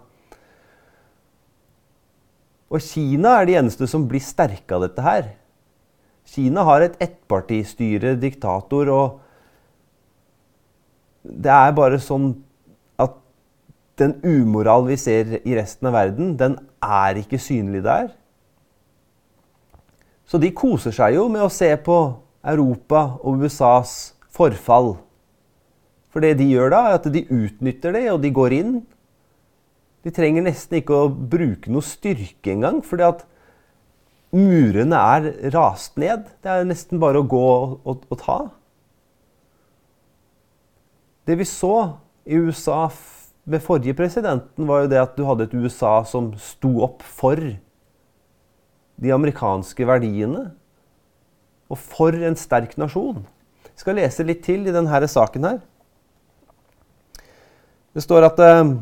Og 2.73 2.81
Kina 2.81 3.39
er 3.39 3.49
de 3.49 3.57
eneste 3.61 3.89
som 3.89 4.05
blir 4.09 4.21
sterke 4.21 4.77
av 4.77 4.85
dette 4.85 5.05
her. 5.05 5.31
Kina 6.29 6.63
har 6.65 6.81
et 6.85 6.95
ettpartistyre, 7.03 8.15
diktator, 8.19 8.89
og 8.89 9.19
det 11.23 11.51
er 11.51 11.75
bare 11.75 11.99
sånn 12.01 12.33
at 12.99 13.15
den 13.99 14.17
umoral 14.23 14.87
vi 14.87 14.97
ser 14.99 15.37
i 15.43 15.55
resten 15.57 15.87
av 15.89 15.97
verden, 15.97 16.35
den 16.39 16.57
er 16.83 17.19
ikke 17.21 17.39
synlig 17.41 17.83
der. 17.85 18.11
Så 20.27 20.39
de 20.41 20.53
koser 20.55 20.95
seg 20.95 21.17
jo 21.17 21.27
med 21.31 21.43
å 21.45 21.51
se 21.51 21.69
på 21.85 21.97
Europa 22.43 23.19
og 23.21 23.43
USAs 23.43 24.13
forfall. 24.33 24.95
For 26.13 26.23
det 26.23 26.37
de 26.39 26.47
gjør 26.49 26.73
da, 26.73 26.81
er 26.87 26.97
at 26.99 27.11
de 27.13 27.25
utnytter 27.27 27.95
det, 27.95 28.07
og 28.13 28.21
de 28.23 28.31
går 28.33 28.55
inn. 28.57 28.73
De 30.03 30.11
trenger 30.13 30.45
nesten 30.45 30.79
ikke 30.79 30.97
å 31.05 31.11
bruke 31.11 31.71
noe 31.71 31.85
styrke 31.85 32.53
engang, 32.53 32.81
fordi 32.85 33.07
at 33.07 33.23
murene 34.33 34.97
er 34.97 35.29
rast 35.53 35.97
ned. 36.01 36.27
Det 36.41 36.51
er 36.51 36.67
nesten 36.67 37.01
bare 37.01 37.21
å 37.21 37.27
gå 37.29 37.43
og, 37.43 37.75
og, 37.85 38.05
og 38.09 38.21
ta. 38.21 38.37
Det 41.23 41.37
vi 41.39 41.47
så 41.47 41.75
i 42.27 42.39
USA 42.39 42.87
ved 43.43 43.63
forrige 43.63 43.95
presidenten, 43.95 44.67
var 44.67 44.83
jo 44.83 44.91
det 44.91 45.01
at 45.01 45.15
du 45.17 45.25
hadde 45.27 45.47
et 45.47 45.55
USA 45.55 46.01
som 46.07 46.31
sto 46.39 46.77
opp 46.85 47.03
for 47.03 47.39
de 49.03 49.11
amerikanske 49.11 49.87
verdiene. 49.87 50.49
Og 51.71 51.79
for 51.79 52.15
en 52.15 52.37
sterk 52.39 52.75
nasjon. 52.79 53.23
Jeg 53.73 53.81
skal 53.81 53.97
lese 53.97 54.25
litt 54.27 54.43
til 54.45 54.67
i 54.67 54.73
denne 54.75 55.07
saken 55.09 55.47
her. 55.47 55.61
Det 57.93 58.03
står 58.03 58.25
at 58.25 58.39
eh, 58.41 58.73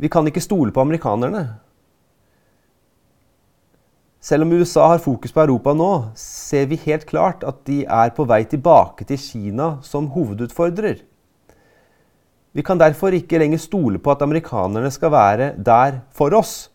vi 0.00 0.08
kan 0.12 0.26
ikke 0.28 0.42
stole 0.42 0.72
på 0.72 0.82
amerikanerne. 0.82 1.60
Selv 4.20 4.44
om 4.44 4.52
USA 4.52 4.86
har 4.92 5.00
fokus 5.00 5.32
på 5.32 5.40
Europa 5.40 5.72
nå, 5.72 6.12
ser 6.18 6.66
vi 6.68 6.76
helt 6.82 7.06
klart 7.08 7.44
at 7.48 7.62
de 7.64 7.86
er 7.88 8.10
på 8.12 8.26
vei 8.28 8.42
tilbake 8.44 9.06
til 9.08 9.16
Kina 9.16 9.78
som 9.80 10.10
hovedutfordrer. 10.12 10.98
Vi 12.52 12.64
kan 12.66 12.80
derfor 12.80 13.14
ikke 13.16 13.38
lenger 13.40 13.62
stole 13.62 14.00
på 14.02 14.12
at 14.12 14.20
amerikanerne 14.26 14.90
skal 14.92 15.12
være 15.14 15.46
der 15.56 16.02
for 16.12 16.36
oss, 16.36 16.68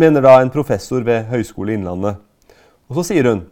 mener 0.00 0.24
da 0.24 0.38
en 0.40 0.52
professor 0.54 1.04
ved 1.04 1.28
Høgskolen 1.28 1.82
Innlandet. 1.82 2.16
Og 2.88 2.96
så 2.96 3.10
sier 3.10 3.28
hun 3.28 3.44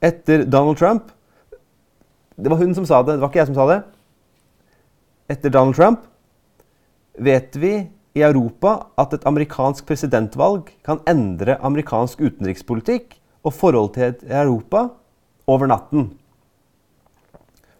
etter 0.00 0.44
Donald 0.44 0.76
Trump 0.76 1.12
Det 2.36 2.50
var 2.52 2.60
hun 2.60 2.74
som 2.76 2.84
sa 2.84 2.98
det, 3.00 3.14
det 3.16 3.20
var 3.20 3.30
ikke 3.30 3.38
jeg 3.40 3.48
som 3.48 3.56
sa 3.56 3.64
det. 3.70 3.78
Etter 5.32 5.52
Donald 5.52 5.76
Trump 5.76 6.02
vet 7.16 7.56
vi 7.56 7.78
i 8.16 8.24
Europa 8.24 8.78
at 8.96 9.12
et 9.12 9.26
amerikansk 9.28 9.84
presidentvalg 9.88 10.70
kan 10.86 11.02
endre 11.10 11.58
amerikansk 11.60 12.22
utenrikspolitikk 12.24 13.18
og 13.44 13.52
forhold 13.52 13.92
til 13.94 14.16
Europa 14.24 14.88
over 15.46 15.68
natten. 15.68 16.14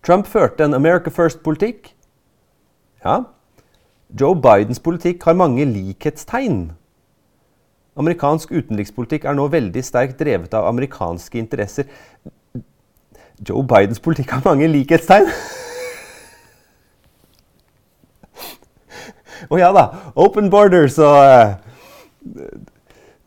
Trump 0.06 0.26
førte 0.26 0.64
en 0.64 0.74
America 0.74 1.10
First-politikk. 1.10 1.94
Ja. 3.04 3.22
Joe 4.20 4.36
Bidens 4.36 4.78
politikk 4.80 5.24
har 5.24 5.34
mange 5.34 5.64
likhetstegn. 5.64 6.70
Amerikansk 7.96 8.52
utenrikspolitikk 8.52 9.24
er 9.24 9.34
nå 9.34 9.48
veldig 9.50 9.82
sterkt 9.82 10.20
drevet 10.20 10.54
av 10.54 10.68
amerikanske 10.68 11.40
interesser. 11.40 11.88
Joe 13.40 13.64
Bidens 13.66 14.00
politikk 14.00 14.36
har 14.36 14.44
mange 14.44 14.68
likhetstegn. 14.68 15.32
Og 19.52 19.60
ja 19.60 19.70
da, 19.74 19.88
open 20.18 20.50
borders 20.52 20.98
og 21.02 21.18
uh, 21.20 21.54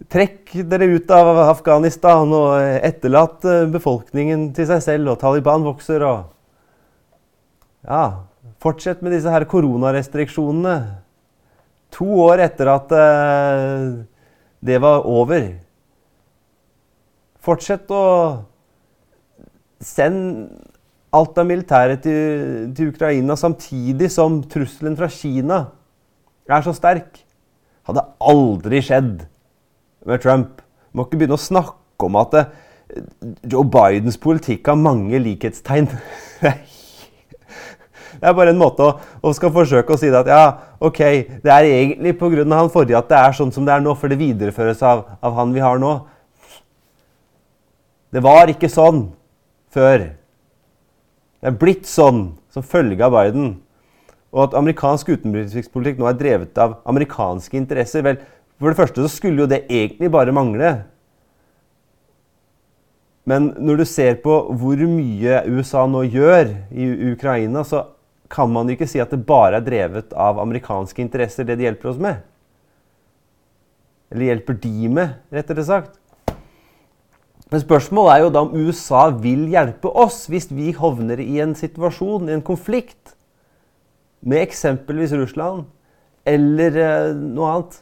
Trekk 0.09 0.55
dere 0.65 0.87
ut 0.89 1.11
av 1.13 1.27
Afghanistan 1.43 2.31
og 2.33 2.55
etterlat 2.87 3.45
uh, 3.45 3.67
befolkningen 3.69 4.47
til 4.57 4.65
seg 4.71 4.81
selv, 4.81 5.11
og 5.13 5.19
Taliban 5.21 5.65
vokser 5.67 6.05
og 6.07 6.27
Ja, 7.85 8.25
fortsett 8.59 9.03
med 9.05 9.13
disse 9.15 9.31
her 9.31 9.45
koronarestriksjonene. 9.47 10.75
To 11.95 12.07
år 12.25 12.43
etter 12.43 12.71
at 12.73 12.91
uh, 12.91 14.01
det 14.59 14.81
var 14.83 15.07
over. 15.07 15.47
Fortsett 17.39 17.87
å 17.95 18.03
sende 19.79 20.49
alt 21.15 21.39
av 21.39 21.47
militæret 21.47 22.03
til, 22.03 22.69
til, 22.75 22.91
Ukraina 22.91 23.37
samtidig 23.39 24.11
som 24.13 24.41
trusselen 24.51 24.97
fra 24.99 25.07
Kina 25.09 25.63
er 26.55 26.65
så 26.65 26.73
sterk. 26.75 27.21
Hadde 27.89 28.05
aldri 28.19 28.81
skjedd 28.85 29.23
med 30.07 30.23
Trump. 30.23 30.63
Må 30.93 31.05
ikke 31.05 31.21
begynne 31.21 31.37
å 31.37 31.41
snakke 31.41 32.07
om 32.07 32.17
at 32.19 32.33
det, 32.33 32.43
Joe 33.49 33.65
Bidens 33.69 34.17
politikk 34.21 34.69
har 34.71 34.79
mange 34.79 35.19
likhetstegn. 35.21 35.89
Det 38.19 38.27
er 38.27 38.33
bare 38.35 38.51
en 38.51 38.59
måte 38.59 38.83
å, 38.83 38.95
å 39.23 39.31
skal 39.31 39.51
forsøke 39.55 39.93
å 39.95 39.99
si 39.99 40.09
det 40.11 40.17
at 40.19 40.27
ja, 40.27 40.45
ok, 40.83 40.97
det 41.39 41.51
er 41.53 41.67
egentlig 41.69 42.11
pga. 42.19 42.43
han 42.51 42.71
forrige 42.73 42.97
at 42.97 43.07
det 43.07 43.15
er 43.15 43.37
sånn 43.37 43.53
som 43.55 43.63
det 43.63 43.71
er 43.71 43.83
nå, 43.85 43.93
for 43.95 44.11
det 44.11 44.17
videreføres 44.19 44.81
av, 44.83 45.05
av 45.23 45.37
han 45.37 45.53
vi 45.55 45.63
har 45.63 45.79
nå. 45.79 45.93
Det 48.11 48.19
var 48.25 48.51
ikke 48.51 48.67
sånn 48.67 49.05
før. 49.71 50.09
Det 51.39 51.47
er 51.47 51.59
blitt 51.61 51.87
sånn 51.87 52.33
som 52.51 52.65
følge 52.65 53.05
av 53.07 53.15
Biden. 53.15 53.53
Og 54.29 54.45
at 54.45 54.55
amerikansk 54.59 55.09
utenrikspolitikk 55.15 55.99
nå 56.01 56.09
er 56.09 56.17
drevet 56.19 56.59
av 56.61 56.77
amerikanske 56.89 57.57
interesser. 57.57 58.05
Vel, 58.05 58.19
for 58.61 58.69
det 58.69 58.79
første 58.79 59.03
så 59.05 59.11
skulle 59.11 59.43
jo 59.43 59.49
det 59.49 59.63
egentlig 59.65 60.11
bare 60.13 60.35
mangle. 60.35 60.73
Men 63.29 63.51
når 63.61 63.81
du 63.81 63.85
ser 63.89 64.19
på 64.23 64.35
hvor 64.57 64.81
mye 64.89 65.43
USA 65.49 65.85
nå 65.89 66.05
gjør 66.07 66.53
i 66.73 66.89
Ukraina, 67.11 67.63
så 67.65 67.85
kan 68.29 68.49
man 68.53 68.69
ikke 68.69 68.87
si 68.89 69.01
at 69.01 69.11
det 69.13 69.25
bare 69.25 69.57
er 69.57 69.65
drevet 69.65 70.13
av 70.13 70.39
amerikanske 70.41 71.01
interesser, 71.01 71.45
det 71.45 71.57
de 71.59 71.65
hjelper 71.65 71.91
oss 71.91 72.01
med. 72.01 72.21
Eller 74.13 74.31
hjelper 74.31 74.57
de 74.61 74.89
med, 74.93 75.17
rettere 75.33 75.65
sagt. 75.65 75.97
Men 77.49 77.61
spørsmålet 77.63 78.13
er 78.13 78.23
jo 78.23 78.33
da 78.33 78.43
om 78.45 78.53
USA 78.53 79.07
vil 79.13 79.47
hjelpe 79.49 79.89
oss 79.89 80.27
hvis 80.29 80.49
vi 80.53 80.69
havner 80.77 81.21
i 81.21 81.39
en 81.41 81.55
situasjon, 81.57 82.29
i 82.29 82.35
en 82.37 82.45
konflikt, 82.45 83.15
med 84.21 84.43
eksempelvis 84.43 85.13
Russland 85.15 85.67
eller 86.27 86.75
eh, 86.75 87.13
noe 87.15 87.53
annet. 87.53 87.79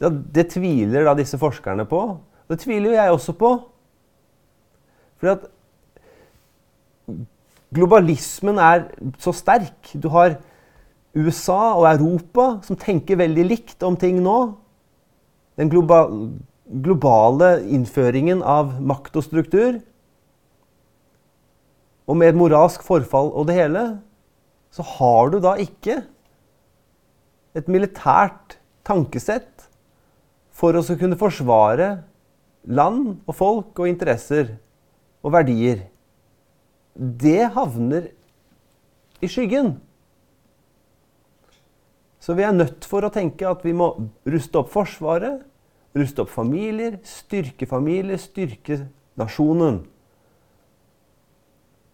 Ja, 0.00 0.10
det 0.10 0.50
tviler 0.54 1.06
da 1.06 1.14
disse 1.18 1.38
forskerne 1.40 1.84
på. 1.88 2.02
Det 2.50 2.58
tviler 2.62 2.90
jo 2.90 2.96
jeg 2.96 3.14
også 3.14 3.36
på. 3.36 3.50
Fordi 5.20 5.34
at 5.36 5.48
Globalismen 7.70 8.58
er 8.58 8.88
så 9.22 9.32
sterk. 9.36 9.92
Du 9.94 10.08
har 10.10 10.40
USA 11.14 11.76
og 11.78 11.86
Europa 11.92 12.46
som 12.66 12.78
tenker 12.78 13.20
veldig 13.20 13.44
likt 13.46 13.86
om 13.86 13.96
ting 13.98 14.18
nå. 14.24 14.38
Den 15.60 15.70
globale 15.70 17.52
innføringen 17.70 18.42
av 18.42 18.74
makt 18.82 19.20
og 19.20 19.26
struktur. 19.26 19.78
Og 22.10 22.18
med 22.18 22.32
et 22.32 22.38
moralsk 22.38 22.82
forfall 22.82 23.30
og 23.30 23.46
det 23.46 23.58
hele, 23.60 23.84
så 24.70 24.86
har 24.86 25.32
du 25.32 25.40
da 25.42 25.56
ikke 25.58 26.00
et 27.58 27.70
militært 27.70 28.58
tankesett 28.86 29.66
for 30.54 30.76
å 30.76 30.84
kunne 30.84 31.18
forsvare 31.18 31.90
land 32.70 33.20
og 33.26 33.34
folk 33.36 33.80
og 33.80 33.90
interesser 33.90 34.54
og 35.24 35.34
verdier 35.34 35.86
det 36.94 37.50
havner 37.54 38.10
i 39.24 39.28
skyggen. 39.30 39.74
Så 42.20 42.34
vi 42.36 42.44
er 42.44 42.52
nødt 42.52 42.84
for 42.88 43.04
å 43.06 43.12
tenke 43.12 43.48
at 43.48 43.62
vi 43.64 43.72
må 43.76 43.92
ruste 44.28 44.60
opp 44.60 44.68
Forsvaret, 44.72 45.40
ruste 45.96 46.24
opp 46.24 46.32
familier, 46.32 46.98
styrke 47.06 47.66
familier, 47.68 48.20
styrke 48.20 48.82
nasjonen. 49.18 49.80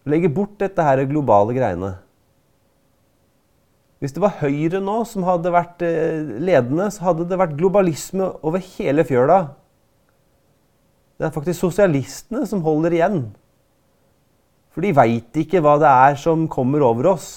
Legge 0.07 0.31
bort 0.31 0.57
dette 0.59 0.83
her 0.83 1.03
globale 1.07 1.55
greiene. 1.55 1.95
Hvis 3.97 4.13
det 4.13 4.21
var 4.21 4.37
Høyre 4.43 4.81
nå 4.83 4.99
som 5.09 5.25
hadde 5.25 5.53
vært 5.53 5.81
eh, 5.85 6.21
ledende, 6.37 6.89
så 6.93 7.09
hadde 7.09 7.25
det 7.29 7.39
vært 7.39 7.57
globalisme 7.57 8.29
over 8.45 8.61
hele 8.77 9.05
fjøla. 9.07 9.39
Det 11.17 11.25
er 11.25 11.33
faktisk 11.33 11.63
sosialistene 11.65 12.43
som 12.45 12.61
holder 12.65 12.93
igjen. 12.93 13.21
For 14.69 14.85
de 14.85 14.93
veit 14.93 15.39
ikke 15.41 15.63
hva 15.65 15.79
det 15.81 15.89
er 15.89 16.19
som 16.21 16.45
kommer 16.51 16.85
over 16.85 17.15
oss. 17.15 17.29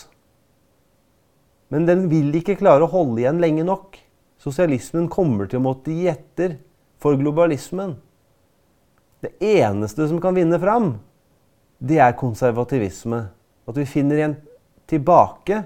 Men 1.73 1.87
den 1.89 2.05
vil 2.11 2.35
ikke 2.37 2.59
klare 2.61 2.85
å 2.85 2.93
holde 2.93 3.23
igjen 3.23 3.41
lenge 3.41 3.65
nok. 3.65 3.97
Sosialismen 4.41 5.09
kommer 5.13 5.49
til 5.49 5.63
å 5.63 5.65
måtte 5.71 5.95
gi 5.95 6.11
etter 6.13 6.59
for 7.01 7.17
globalismen. 7.17 7.95
Det 9.25 9.33
eneste 9.41 10.09
som 10.11 10.21
kan 10.21 10.37
vinne 10.37 10.61
fram, 10.61 10.95
det 11.81 12.01
er 12.05 12.19
konservativisme. 12.21 13.23
At 13.65 13.81
vi 13.81 13.89
finner 13.89 14.21
igjen 14.21 14.37
tilbake 14.91 15.63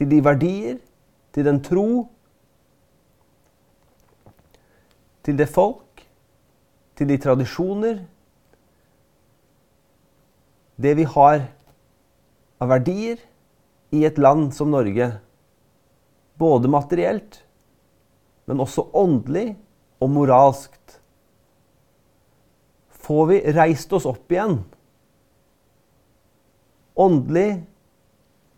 til 0.00 0.08
de 0.08 0.22
verdier, 0.24 0.78
til 1.36 1.44
den 1.44 1.60
tro, 1.60 2.08
til 5.20 5.36
det 5.36 5.48
folk, 5.52 6.00
til 6.96 7.10
de 7.12 7.18
tradisjoner, 7.20 8.00
det 10.80 10.94
vi 10.96 11.04
har 11.04 11.44
av 12.60 12.72
verdier 12.72 13.20
i 13.92 14.06
et 14.08 14.16
land 14.16 14.48
som 14.56 14.72
Norge. 14.72 15.12
Både 16.40 16.72
materielt, 16.72 17.42
men 18.48 18.64
også 18.64 18.86
åndelig 18.96 19.52
og 20.00 20.12
moralskt. 20.16 20.96
Får 23.04 23.26
vi 23.28 23.40
reist 23.52 23.92
oss 23.92 24.08
opp 24.08 24.32
igjen 24.32 24.62
åndelig, 27.00 27.62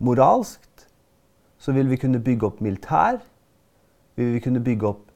moralskt, 0.03 0.72
så 1.63 1.71
vil 1.71 1.87
vi 1.87 1.99
kunne 2.01 2.19
bygge 2.23 2.49
opp 2.49 2.59
militær. 2.63 3.21
Vi 4.19 4.27
vil 4.33 4.43
kunne 4.43 4.63
bygge 4.63 4.89
opp 4.89 5.07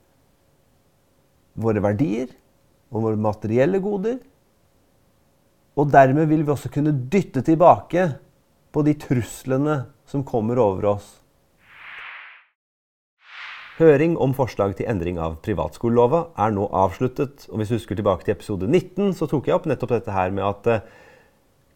våre 1.59 1.83
verdier 1.83 2.31
og 2.93 3.03
våre 3.03 3.19
materielle 3.19 3.81
goder. 3.83 4.21
Og 5.77 5.91
dermed 5.93 6.29
vil 6.31 6.45
vi 6.45 6.53
også 6.53 6.71
kunne 6.73 6.95
dytte 7.11 7.43
tilbake 7.45 8.09
på 8.73 8.83
de 8.87 8.95
truslene 8.97 9.81
som 10.07 10.23
kommer 10.25 10.59
over 10.61 10.93
oss. 10.95 11.07
Høring 13.77 14.15
om 14.17 14.31
forslag 14.33 14.71
til 14.77 14.87
endring 14.89 15.19
av 15.21 15.35
privatskolelova 15.45 16.31
er 16.41 16.55
nå 16.55 16.63
avsluttet. 16.73 17.45
og 17.51 17.59
Hvis 17.59 17.69
du 17.69 17.75
husker 17.75 17.99
tilbake 17.99 18.25
til 18.25 18.33
episode 18.33 18.65
19, 18.65 19.13
så 19.13 19.27
tok 19.29 19.45
jeg 19.45 19.53
opp 19.53 19.67
nettopp 19.69 19.93
dette 19.93 20.15
her 20.15 20.33
med 20.33 20.47
at 20.47 20.69
eh, 20.71 20.87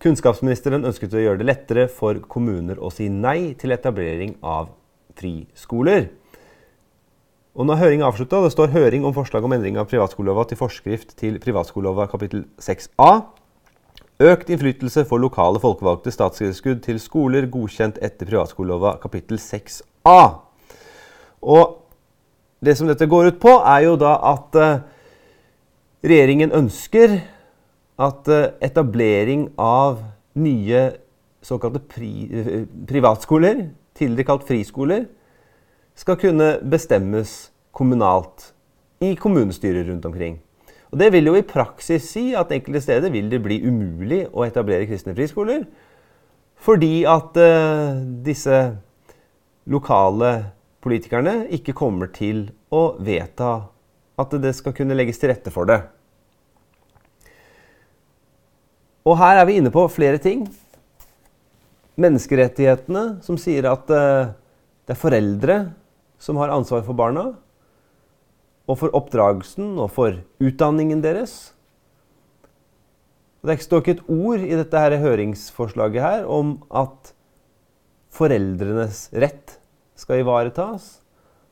kunnskapsministeren 0.02 0.88
ønsket 0.88 1.14
å 1.14 1.22
gjøre 1.22 1.42
det 1.42 1.48
lettere 1.50 1.86
for 1.92 2.18
kommuner 2.32 2.80
å 2.82 2.90
si 2.94 3.10
nei 3.12 3.54
til 3.60 3.74
etablering 3.76 4.36
av 4.42 4.72
friskoler. 5.20 6.10
Og 7.52 7.68
nå 7.68 7.76
er 7.76 7.82
høringen 7.82 8.08
avslutta. 8.08 8.40
Det 8.46 8.54
står 8.54 8.72
høring 8.74 9.06
om 9.06 9.14
forslag 9.14 9.44
om 9.46 9.54
endring 9.54 9.78
av 9.78 9.90
privatskolelova 9.92 10.48
til 10.50 10.60
forskrift 10.60 11.18
til 11.20 11.38
privatskolelova 11.44 12.08
kapittel 12.12 12.46
6a. 12.64 13.12
Økt 14.22 14.52
innflytelse 14.54 15.04
for 15.10 15.22
lokale 15.22 15.60
folkevalgte 15.62 16.14
statstilskudd 16.14 16.82
til 16.86 17.02
skoler 17.02 17.50
godkjent 17.52 18.00
etter 18.02 18.30
privatskolelova 18.30 18.96
kapittel 19.04 19.42
6a. 19.42 20.22
Og 21.42 21.78
det 22.62 22.78
som 22.78 22.90
dette 22.90 23.10
går 23.10 23.34
ut 23.34 23.40
på, 23.42 23.54
er 23.66 23.88
jo 23.88 23.96
da 24.00 24.16
at 24.32 24.58
uh, 24.62 24.82
regjeringen 26.06 26.54
ønsker 26.56 27.18
at 28.00 28.30
uh, 28.32 28.52
etablering 28.64 29.50
av 29.60 30.02
nye 30.40 30.84
såkalte 31.44 31.82
pri, 31.92 32.12
uh, 32.32 32.64
privatskoler, 32.88 33.68
tidligere 33.98 34.30
kalt 34.30 34.48
friskoler, 34.48 35.06
skal 35.96 36.18
kunne 36.20 36.54
bestemmes 36.72 37.52
kommunalt 37.76 38.52
i 39.04 39.16
kommunestyrer 39.20 39.90
rundt 39.90 40.06
omkring. 40.06 40.40
Og 40.92 41.00
Det 41.00 41.12
vil 41.14 41.30
jo 41.30 41.36
i 41.40 41.48
praksis 41.48 42.10
si 42.12 42.32
at 42.36 42.52
enkelte 42.52 42.82
steder 42.84 43.12
vil 43.12 43.30
det 43.32 43.40
bli 43.44 43.62
umulig 43.64 44.26
å 44.34 44.44
etablere 44.44 44.88
kristne 44.90 45.16
friskoler. 45.16 45.64
Fordi 46.62 47.04
at 47.10 47.38
uh, 47.40 47.98
disse 48.26 48.58
lokale 49.72 50.52
politikerne 50.82 51.46
ikke 51.54 51.76
kommer 51.78 52.12
til 52.14 52.50
å 52.74 52.98
vedta 53.00 53.54
at 54.22 54.36
det 54.42 54.54
skal 54.58 54.76
kunne 54.76 54.98
legges 54.98 55.22
til 55.22 55.32
rette 55.32 55.54
for 55.54 55.70
det. 55.70 55.80
Og 59.08 59.18
her 59.18 59.40
er 59.42 59.48
vi 59.50 59.58
inne 59.58 59.72
på 59.74 59.88
flere 59.90 60.20
ting. 60.22 60.44
Menneskerettighetene, 62.02 63.06
som 63.26 63.38
sier 63.42 63.68
at 63.72 63.90
uh, 63.90 64.34
det 64.86 64.94
er 64.96 65.00
foreldre 65.00 65.58
som 66.22 66.38
har 66.42 66.54
ansvar 66.54 66.84
for 66.86 66.98
barna 66.98 67.32
og 68.70 68.78
for 68.78 68.94
oppdragelsen 68.96 69.74
og 69.82 69.90
for 69.96 70.20
utdanningen 70.42 71.02
deres. 71.04 71.52
Det 73.42 73.58
står 73.64 73.82
ikke 73.82 73.96
et 73.98 74.10
ord 74.14 74.44
i 74.46 74.54
dette 74.54 74.82
her 74.84 75.00
høringsforslaget 75.02 76.04
her 76.04 76.28
om 76.30 76.60
at 76.70 77.14
foreldrenes 78.14 79.08
rett 79.18 79.58
skal 79.98 80.22
ivaretas. 80.22 81.00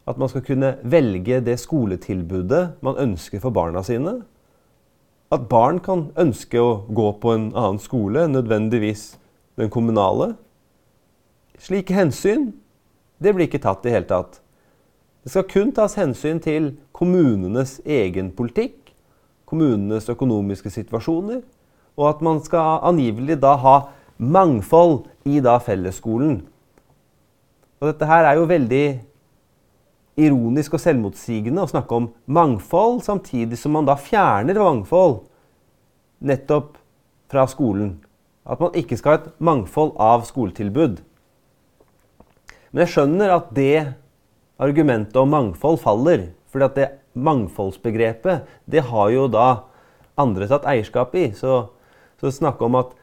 At 0.10 0.18
man 0.22 0.30
skal 0.30 0.46
kunne 0.46 0.76
velge 0.86 1.42
det 1.46 1.58
skoletilbudet 1.62 2.82
man 2.86 3.02
ønsker 3.02 3.42
for 3.42 3.54
barna 3.54 3.82
sine. 3.86 4.20
At 5.30 5.46
barn 5.50 5.78
kan 5.86 6.08
ønske 6.18 6.58
å 6.58 6.86
gå 6.90 7.12
på 7.22 7.36
en 7.36 7.50
annen 7.54 7.82
skole 7.82 8.26
enn 8.26 8.34
nødvendigvis 8.34 9.12
den 9.60 9.70
kommunale. 9.70 10.34
Slike 11.60 11.94
hensyn 11.94 12.52
det 13.20 13.34
blir 13.36 13.50
ikke 13.50 13.62
tatt 13.62 13.86
i 13.86 13.94
hele 13.94 14.08
tatt. 14.10 14.40
Det 15.24 15.34
skal 15.34 15.48
kun 15.52 15.74
tas 15.76 15.98
hensyn 16.00 16.40
til 16.42 16.72
kommunenes 16.96 17.78
egen 17.86 18.32
politikk, 18.34 18.94
kommunenes 19.50 20.08
økonomiske 20.10 20.72
situasjoner, 20.72 21.42
og 22.00 22.06
at 22.08 22.22
man 22.24 22.40
skal 22.42 22.80
angivelig 22.88 23.38
da 23.44 23.58
ha 23.60 23.76
mangfold 24.18 25.04
i 25.28 25.42
da 25.44 25.58
fellesskolen. 25.62 26.40
Og 27.80 27.92
dette 27.92 28.08
her 28.08 28.28
er 28.28 28.40
jo 28.40 28.48
veldig 28.48 28.86
ironisk 30.20 30.76
og 30.76 30.84
selvmotsigende 30.84 31.64
å 31.64 31.72
snakke 31.72 31.96
om 31.96 32.10
mangfold, 32.28 33.02
samtidig 33.06 33.60
som 33.60 33.76
man 33.78 33.88
da 33.88 33.96
fjerner 34.00 34.60
mangfold 34.60 35.22
nettopp 36.20 36.76
fra 37.32 37.46
skolen. 37.50 37.98
At 38.50 38.62
man 38.62 38.76
ikke 38.78 38.98
skal 39.00 39.16
ha 39.16 39.22
et 39.22 39.32
mangfold 39.44 39.94
av 40.02 40.26
skoletilbud. 40.28 41.00
Men 42.70 42.84
jeg 42.84 42.94
skjønner 42.94 43.34
at 43.34 43.50
det 43.56 43.94
argumentet 44.60 45.18
om 45.22 45.32
mangfold 45.34 45.80
faller. 45.82 46.30
fordi 46.50 46.66
at 46.66 46.76
det 46.76 46.90
mangfoldsbegrepet, 47.14 48.42
det 48.66 48.82
har 48.82 49.10
jo 49.10 49.28
da 49.28 49.64
andre 50.18 50.48
tatt 50.50 50.66
eierskap 50.66 51.14
i. 51.16 51.32
Så, 51.38 51.70
så 52.18 52.32
snakke 52.34 52.66
om 52.66 52.76
at 52.80 52.96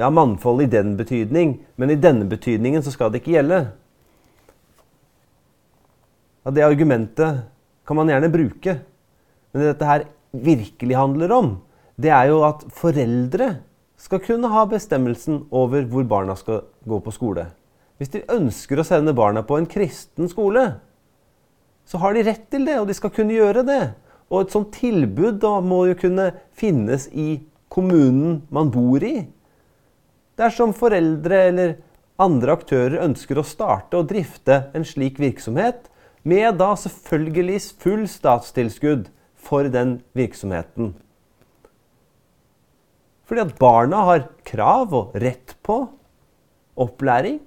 ja, 0.00 0.10
mangfold 0.10 0.64
i 0.64 0.66
den 0.66 0.96
betydning, 0.96 1.60
men 1.76 1.90
i 1.90 2.00
denne 2.00 2.26
betydningen 2.26 2.82
så 2.82 2.90
skal 2.90 3.12
det 3.12 3.22
ikke 3.22 3.36
gjelde. 3.36 3.60
Ja, 6.42 6.50
det 6.50 6.64
argumentet 6.66 7.44
kan 7.86 7.98
man 7.98 8.10
gjerne 8.10 8.30
bruke. 8.32 8.78
Men 9.52 9.62
det 9.62 9.72
dette 9.74 9.88
her 9.88 10.06
virkelig 10.32 10.96
handler 10.96 11.34
om, 11.36 11.50
det 12.00 12.10
er 12.10 12.30
jo 12.32 12.40
at 12.46 12.64
foreldre 12.74 13.52
skal 14.00 14.22
kunne 14.24 14.50
ha 14.50 14.64
bestemmelsen 14.66 15.44
over 15.54 15.84
hvor 15.86 16.06
barna 16.08 16.34
skal 16.38 16.64
gå 16.88 16.98
på 17.04 17.14
skole. 17.14 17.46
Hvis 18.00 18.10
de 18.14 18.24
ønsker 18.34 18.80
å 18.80 18.86
sende 18.86 19.14
barna 19.14 19.44
på 19.46 19.60
en 19.60 19.68
kristen 19.70 20.26
skole, 20.30 20.64
så 21.86 22.00
har 22.02 22.16
de 22.16 22.24
rett 22.26 22.48
til 22.50 22.66
det, 22.66 22.80
og 22.80 22.88
de 22.88 22.96
skal 22.96 23.12
kunne 23.14 23.36
gjøre 23.36 23.62
det. 23.66 23.82
Og 24.32 24.42
et 24.42 24.54
sånt 24.54 24.72
tilbud 24.74 25.38
da 25.42 25.58
må 25.62 25.84
jo 25.90 25.98
kunne 26.00 26.32
finnes 26.56 27.06
i 27.12 27.44
kommunen 27.70 28.40
man 28.50 28.72
bor 28.74 29.04
i. 29.04 29.28
Dersom 30.40 30.72
foreldre 30.74 31.44
eller 31.52 31.76
andre 32.22 32.56
aktører 32.56 33.04
ønsker 33.04 33.38
å 33.38 33.46
starte 33.46 34.00
og 34.00 34.08
drifte 34.10 34.64
en 34.74 34.86
slik 34.88 35.20
virksomhet, 35.22 35.91
med 36.22 36.58
da 36.60 36.72
selvfølgelig 36.78 37.60
full 37.82 38.04
statstilskudd 38.08 39.08
for 39.34 39.68
den 39.72 40.00
virksomheten. 40.14 40.92
Fordi 43.26 43.42
at 43.46 43.56
barna 43.58 44.04
har 44.06 44.28
krav 44.46 44.92
og 44.94 45.16
rett 45.18 45.54
på 45.64 45.78
opplæring. 46.78 47.40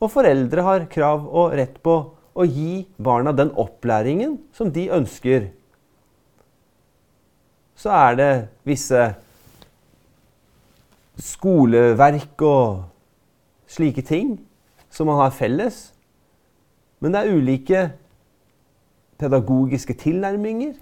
Og 0.00 0.12
foreldre 0.14 0.64
har 0.64 0.86
krav 0.92 1.26
og 1.26 1.56
rett 1.58 1.76
på 1.84 1.96
å 2.30 2.46
gi 2.46 2.84
barna 2.96 3.34
den 3.36 3.50
opplæringen 3.58 4.38
som 4.56 4.70
de 4.72 4.86
ønsker. 4.94 5.50
Så 7.76 7.92
er 7.96 8.16
det 8.16 8.32
visse 8.68 9.02
skoleverk 11.20 12.44
og 12.44 12.84
slike 13.70 14.04
ting 14.06 14.36
som 14.92 15.08
man 15.10 15.20
har 15.20 15.34
felles. 15.36 15.90
Men 17.00 17.14
det 17.14 17.20
er 17.20 17.36
ulike 17.36 17.82
pedagogiske 19.20 19.96
tilnærminger. 20.00 20.74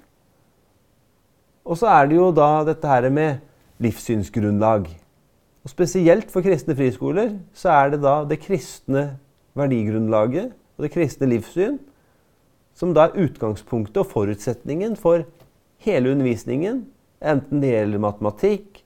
Og 1.68 1.78
så 1.78 1.90
er 1.92 2.09
det 2.09 2.16
jo 2.16 2.31
da 2.35 2.64
dette 2.66 2.88
her 2.88 3.09
med 3.11 3.42
livssynsgrunnlag. 3.83 4.88
Og 5.64 5.70
Spesielt 5.70 6.31
for 6.33 6.42
kristne 6.42 6.76
friskoler 6.78 7.35
så 7.54 7.74
er 7.74 7.94
det 7.94 8.02
da 8.02 8.22
det 8.28 8.40
kristne 8.42 9.18
verdigrunnlaget 9.59 10.54
og 10.78 10.87
det 10.87 10.92
kristne 10.94 11.28
livssyn 11.28 11.78
som 12.78 12.94
da 12.94 13.09
er 13.09 13.26
utgangspunktet 13.26 13.98
og 14.04 14.11
forutsetningen 14.12 14.94
for 14.96 15.24
hele 15.83 16.12
undervisningen, 16.12 16.85
enten 17.18 17.62
det 17.62 17.72
gjelder 17.72 18.02
matematikk, 18.02 18.83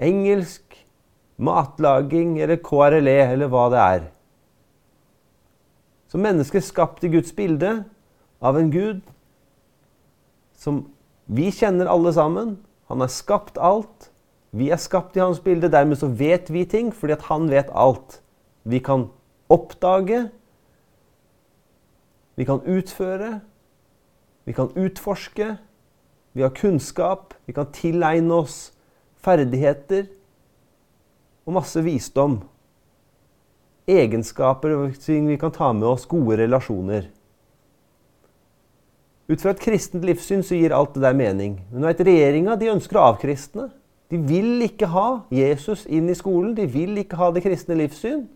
engelsk, 0.00 0.78
matlaging 1.36 2.38
eller 2.40 2.60
KRLE 2.64 3.18
eller 3.34 3.50
hva 3.52 3.66
det 3.72 3.82
er. 3.82 4.06
Så 6.14 6.18
mennesker 6.22 6.62
skapt 6.62 7.02
i 7.02 7.08
Guds 7.10 7.32
bilde, 7.34 7.84
av 8.38 8.54
en 8.54 8.68
Gud 8.70 9.00
som 10.54 10.84
vi 11.26 11.48
kjenner 11.50 11.90
alle 11.90 12.12
sammen. 12.14 12.52
Han 12.86 13.02
har 13.02 13.10
skapt 13.10 13.58
alt. 13.58 14.12
Vi 14.54 14.68
er 14.70 14.78
skapt 14.78 15.16
i 15.18 15.22
hans 15.24 15.40
bilde, 15.42 15.72
dermed 15.72 15.98
så 15.98 16.06
vet 16.06 16.52
vi 16.54 16.62
ting 16.70 16.92
fordi 16.94 17.16
at 17.16 17.26
han 17.26 17.50
vet 17.50 17.72
alt. 17.74 18.20
Vi 18.62 18.78
kan 18.78 19.08
oppdage, 19.50 20.28
vi 22.38 22.46
kan 22.46 22.62
utføre, 22.62 23.40
vi 24.46 24.54
kan 24.54 24.70
utforske. 24.70 25.56
Vi 26.34 26.46
har 26.46 26.54
kunnskap, 26.54 27.34
vi 27.46 27.58
kan 27.58 27.74
tilegne 27.74 28.38
oss 28.38 28.70
ferdigheter 29.18 30.06
og 31.42 31.58
masse 31.58 31.82
visdom. 31.82 32.44
Egenskaper 33.90 34.72
og 34.78 34.96
ting 35.02 35.26
vi 35.28 35.36
kan 35.40 35.52
ta 35.52 35.72
med 35.76 35.86
oss, 35.90 36.06
gode 36.08 36.38
relasjoner. 36.40 37.10
Ut 39.28 39.40
fra 39.40 39.54
et 39.54 39.60
kristent 39.60 40.04
livssyn 40.04 40.44
så 40.44 40.56
gir 40.56 40.74
alt 40.76 40.96
det 40.96 41.04
der 41.04 41.16
mening. 41.16 41.58
Men 41.72 41.88
regjeringa 41.88 42.58
ønsker 42.72 43.00
å 43.00 43.10
avkristne. 43.12 43.70
De 44.12 44.20
vil 44.20 44.60
ikke 44.66 44.90
ha 44.92 45.24
Jesus 45.32 45.86
inn 45.88 46.10
i 46.12 46.16
skolen. 46.16 46.52
De 46.56 46.66
vil 46.68 46.96
ikke 47.00 47.16
ha 47.16 47.30
det 47.32 47.44
kristne 47.44 47.76
livssyn. 47.78 48.26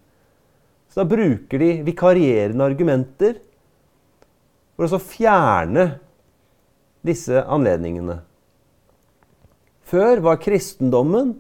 Så 0.88 1.02
da 1.02 1.08
bruker 1.08 1.60
de 1.60 1.70
vikarierende 1.84 2.64
argumenter 2.64 3.36
for 4.78 4.88
å 4.88 5.02
fjerne 5.02 5.90
disse 7.04 7.44
anledningene. 7.44 8.22
Før 9.88 10.24
var 10.24 10.40
kristendommen 10.40 11.36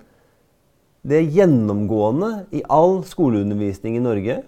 det 1.08 1.24
gjennomgående 1.34 2.30
i 2.54 2.62
all 2.68 3.00
skoleundervisning 3.08 3.96
i 3.96 4.04
Norge. 4.04 4.38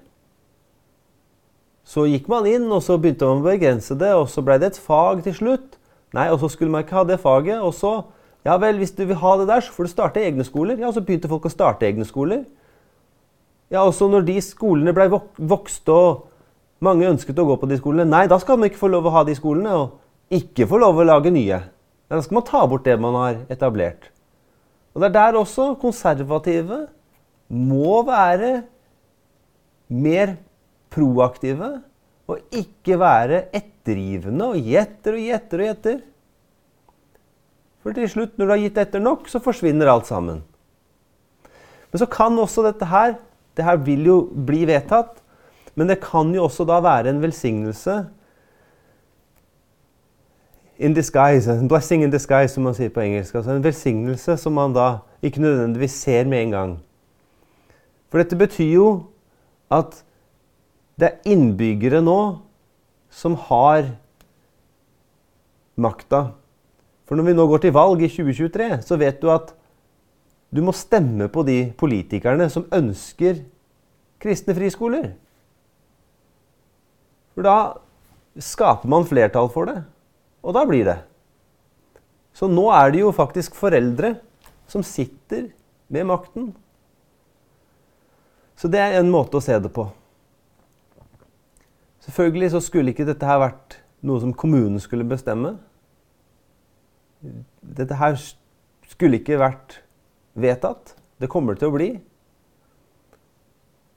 Så 1.91 2.05
gikk 2.07 2.29
man 2.31 2.47
inn, 2.47 2.69
og 2.71 2.85
så 2.87 2.99
begynte 3.01 3.27
man 3.27 3.43
å 3.43 3.49
begrense 3.49 3.97
det, 3.99 4.13
og 4.15 4.29
så 4.31 4.45
ble 4.47 4.61
det 4.63 4.71
et 4.71 4.83
fag 4.85 5.25
til 5.25 5.35
slutt. 5.35 5.79
Nei, 6.15 6.29
og 6.31 6.39
så 6.43 6.51
skulle 6.53 6.71
man 6.71 6.85
ikke 6.85 6.99
ha 7.01 7.05
det 7.09 7.21
faget. 7.23 7.61
Og 7.61 7.75
så 7.75 8.01
Ja 8.41 8.55
vel, 8.57 8.79
hvis 8.81 8.95
du 8.97 9.03
vil 9.05 9.19
ha 9.21 9.35
det 9.37 9.51
der, 9.51 9.61
så 9.61 9.69
får 9.69 9.85
du 9.85 9.91
starte 9.91 10.21
egne 10.25 10.45
skoler. 10.49 10.79
Ja, 10.81 10.89
og 10.89 10.95
så 10.97 11.03
begynte 11.05 11.29
folk 11.29 11.45
å 11.45 11.53
starte 11.53 11.85
egne 11.85 12.07
skoler. 12.09 12.47
Ja, 13.69 13.83
også 13.83 14.09
når 14.09 14.25
de 14.25 14.39
skolene 14.41 14.95
ble 14.97 15.11
vokst 15.37 15.91
og 15.93 16.31
mange 16.81 17.05
ønsket 17.05 17.37
å 17.37 17.45
gå 17.51 17.59
på 17.61 17.69
de 17.69 17.77
skolene, 17.77 18.09
nei, 18.09 18.23
da 18.33 18.39
skal 18.41 18.57
man 18.57 18.71
ikke 18.71 18.81
få 18.81 18.89
lov 18.89 19.11
å 19.11 19.13
ha 19.13 19.27
de 19.29 19.35
skolene, 19.37 19.75
og 19.77 20.33
ikke 20.33 20.65
få 20.71 20.81
lov 20.81 21.03
å 21.03 21.05
lage 21.05 21.35
nye. 21.35 21.61
Da 22.09 22.23
skal 22.25 22.41
man 22.41 22.49
ta 22.49 22.65
bort 22.67 22.89
det 22.89 22.97
man 22.97 23.19
har 23.19 23.45
etablert. 23.53 24.09
Og 24.95 25.03
det 25.03 25.11
er 25.11 25.17
der 25.17 25.39
også 25.39 25.75
konservative 25.81 26.85
må 27.51 28.01
være 28.07 28.63
mer 29.91 30.37
proaktive 30.91 31.71
og 32.31 32.39
ikke 32.55 32.99
være 32.99 33.45
ettergivende 33.55 34.53
og 34.53 34.71
gjetter 34.71 35.17
og 35.17 35.25
gjetter 35.27 35.63
og 35.63 35.69
gjetter. 35.69 35.99
For 37.81 37.97
til 37.97 38.11
slutt, 38.13 38.37
når 38.37 38.47
du 38.47 38.53
har 38.55 38.63
gitt 38.63 38.79
etter 38.83 39.03
nok, 39.03 39.27
så 39.31 39.41
forsvinner 39.43 39.89
alt 39.91 40.07
sammen. 40.11 40.43
Men 41.91 42.03
så 42.03 42.07
kan 42.11 42.39
også 42.39 42.67
dette 42.67 42.87
her 42.87 43.17
det 43.59 43.67
her 43.67 43.81
vil 43.83 44.07
jo 44.07 44.17
bli 44.47 44.63
vedtatt, 44.69 45.19
men 45.77 45.91
det 45.91 45.99
kan 46.03 46.31
jo 46.35 46.47
også 46.47 46.65
da 46.69 46.79
være 46.85 47.11
en 47.11 47.23
velsignelse 47.23 47.97
in 50.81 50.95
disguise, 50.97 51.51
en 51.53 51.69
blessing 51.69 52.03
in 52.05 52.13
disguise, 52.13 52.55
som 52.55 52.65
man 52.65 52.75
sier 52.77 52.93
på 52.93 53.03
engelsk. 53.05 53.35
Altså 53.37 53.53
en 53.53 53.65
velsignelse 53.65 54.37
som 54.41 54.57
man 54.57 54.73
da 54.73 55.03
ikke 55.23 55.43
nødvendigvis 55.45 55.99
ser 56.07 56.29
med 56.29 56.47
en 56.47 56.55
gang. 56.57 56.73
For 58.09 58.23
dette 58.23 58.39
betyr 58.39 58.73
jo 58.73 58.87
at 59.71 60.01
det 60.99 61.11
er 61.11 61.33
innbyggere 61.33 62.01
nå 62.05 62.21
som 63.13 63.37
har 63.49 63.93
makta. 65.81 66.31
For 67.05 67.19
når 67.19 67.29
vi 67.29 67.37
nå 67.37 67.47
går 67.51 67.65
til 67.65 67.75
valg 67.77 68.03
i 68.03 68.11
2023, 68.11 68.71
så 68.87 68.99
vet 69.01 69.21
du 69.23 69.31
at 69.33 69.55
du 70.51 70.63
må 70.65 70.75
stemme 70.75 71.29
på 71.31 71.45
de 71.47 71.73
politikerne 71.79 72.49
som 72.51 72.67
ønsker 72.75 73.45
kristne 74.21 74.57
friskoler. 74.57 75.13
For 77.37 77.47
da 77.47 77.57
skaper 78.41 78.91
man 78.91 79.07
flertall 79.07 79.49
for 79.53 79.71
det, 79.71 79.81
og 80.41 80.57
da 80.57 80.65
blir 80.69 80.87
det. 80.89 80.99
Så 82.37 82.49
nå 82.49 82.69
er 82.73 82.93
det 82.93 83.03
jo 83.03 83.13
faktisk 83.15 83.57
foreldre 83.59 84.15
som 84.71 84.85
sitter 84.87 85.51
med 85.91 86.07
makten. 86.09 86.51
Så 88.57 88.69
det 88.71 88.81
er 88.81 88.99
en 88.99 89.11
måte 89.13 89.39
å 89.39 89.45
se 89.45 89.57
det 89.61 89.73
på. 89.75 89.87
Selvfølgelig 92.05 92.53
så 92.55 92.61
skulle 92.65 92.95
ikke 92.95 93.09
dette 93.09 93.27
her 93.29 93.41
vært 93.43 93.81
noe 94.07 94.21
som 94.23 94.33
kommunen 94.37 94.81
skulle 94.81 95.07
bestemme. 95.09 95.57
Dette 97.61 97.99
her 98.01 98.17
skulle 98.89 99.21
ikke 99.21 99.41
vært 99.41 99.81
vedtatt. 100.41 100.95
Det 101.21 101.29
kommer 101.29 101.59
til 101.59 101.69
å 101.69 101.75
bli. 101.77 101.91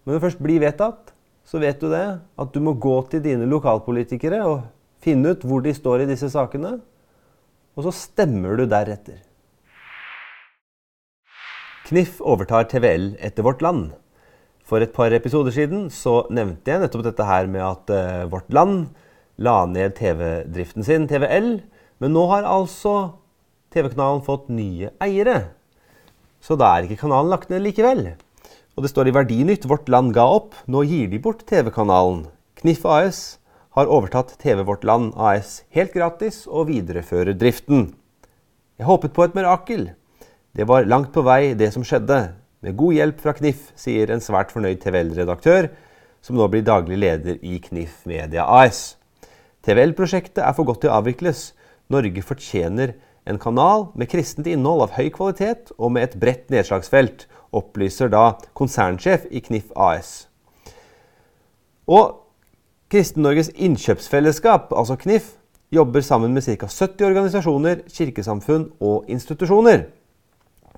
Men 0.03 0.11
når 0.11 0.19
det 0.19 0.25
først 0.25 0.43
blir 0.43 0.63
vedtatt, 0.63 1.13
så 1.47 1.59
vet 1.63 1.79
du 1.79 1.89
det 1.91 2.05
at 2.19 2.55
du 2.55 2.59
må 2.63 2.75
gå 2.75 2.95
til 3.11 3.23
dine 3.23 3.47
lokalpolitikere 3.47 4.41
og 4.47 4.63
finne 5.03 5.33
ut 5.33 5.43
hvor 5.47 5.63
de 5.63 5.73
står 5.75 6.03
i 6.03 6.09
disse 6.09 6.29
sakene. 6.33 6.77
Og 7.73 7.87
så 7.87 7.93
stemmer 7.95 8.57
du 8.57 8.65
deretter. 8.69 9.21
KNIF 11.83 12.21
overtar 12.23 12.69
TVL 12.71 13.13
etter 13.19 13.43
Vårt 13.45 13.63
Land. 13.65 13.91
For 14.63 14.79
et 14.79 14.93
par 14.95 15.11
episoder 15.11 15.51
siden 15.51 15.89
så 15.91 16.21
nevnte 16.31 16.71
jeg 16.71 16.79
nettopp 16.79 17.03
dette 17.09 17.25
her 17.27 17.49
med 17.51 17.63
at 17.65 17.91
uh, 17.91 18.29
Vårt 18.31 18.47
Land 18.55 18.93
la 19.43 19.65
ned 19.67 19.97
TV-driften 19.97 20.85
sin, 20.87 21.09
TVL. 21.09 21.57
Men 21.99 22.15
nå 22.15 22.23
har 22.31 22.47
altså 22.47 23.17
TV-kanalen 23.75 24.23
fått 24.23 24.47
nye 24.53 24.93
eiere. 25.03 25.51
Så 26.43 26.55
da 26.59 26.71
er 26.71 26.87
ikke 26.87 27.01
kanalen 27.03 27.33
lagt 27.33 27.51
ned 27.51 27.65
likevel. 27.65 28.13
Og 28.73 28.85
det 28.85 28.93
står 28.93 29.09
i 29.09 29.15
Verdinytt 29.15 29.67
Vårt 29.69 29.91
Land 29.91 30.15
ga 30.15 30.25
opp. 30.37 30.55
Nå 30.71 30.85
gir 30.87 31.11
de 31.11 31.19
bort 31.21 31.43
TV-kanalen. 31.49 32.29
Knif 32.61 32.85
AS 32.87 33.23
har 33.73 33.89
overtatt 33.89 34.35
TV 34.41 34.61
Vårt 34.67 34.83
Land 34.85 35.15
AS 35.17 35.63
helt 35.73 35.93
gratis 35.95 36.43
og 36.45 36.67
viderefører 36.69 37.33
driften. 37.33 37.87
Jeg 38.77 38.85
håpet 38.85 39.13
på 39.15 39.25
et 39.25 39.35
mirakel. 39.37 39.87
Det 40.53 40.67
var 40.69 40.85
langt 40.85 41.09
på 41.13 41.23
vei 41.25 41.55
det 41.57 41.71
som 41.73 41.85
skjedde. 41.85 42.35
Med 42.63 42.77
god 42.77 42.93
hjelp 42.93 43.23
fra 43.23 43.33
Knif, 43.35 43.71
sier 43.75 44.13
en 44.13 44.21
svært 44.23 44.53
fornøyd 44.53 44.79
TVL-redaktør, 44.83 45.71
som 46.23 46.37
nå 46.37 46.47
blir 46.53 46.63
daglig 46.63 46.99
leder 47.01 47.41
i 47.41 47.57
Knif 47.65 48.05
Media 48.07 48.45
AS. 48.45 48.95
TVL-prosjektet 49.65 50.43
er 50.45 50.53
for 50.55 50.69
godt 50.69 50.83
til 50.85 50.93
å 50.93 51.01
avvikles. 51.01 51.51
Norge 51.91 52.23
fortjener 52.23 52.93
en 53.25 53.39
kanal 53.41 53.89
med 53.97 54.11
kristent 54.11 54.47
innhold 54.47 54.85
av 54.85 54.97
høy 54.99 55.09
kvalitet 55.15 55.73
og 55.79 55.95
med 55.95 56.05
et 56.05 56.19
bredt 56.21 56.53
nedslagsfelt, 56.53 57.25
opplyser 57.53 58.09
da 58.13 58.35
konsernsjef 58.57 59.25
i 59.33 59.41
Knif 59.43 59.73
AS. 59.75 60.27
Og 61.89 62.22
Kristen-Norges 62.93 63.47
innkjøpsfellesskap, 63.57 64.67
altså 64.77 64.93
KNIF, 65.01 65.31
jobber 65.73 66.03
sammen 66.05 66.35
med 66.35 66.43
ca. 66.45 66.67
70 66.69 67.01
organisasjoner, 67.07 67.79
kirkesamfunn 67.89 68.67
og 68.85 69.07
institusjoner. 69.09 69.87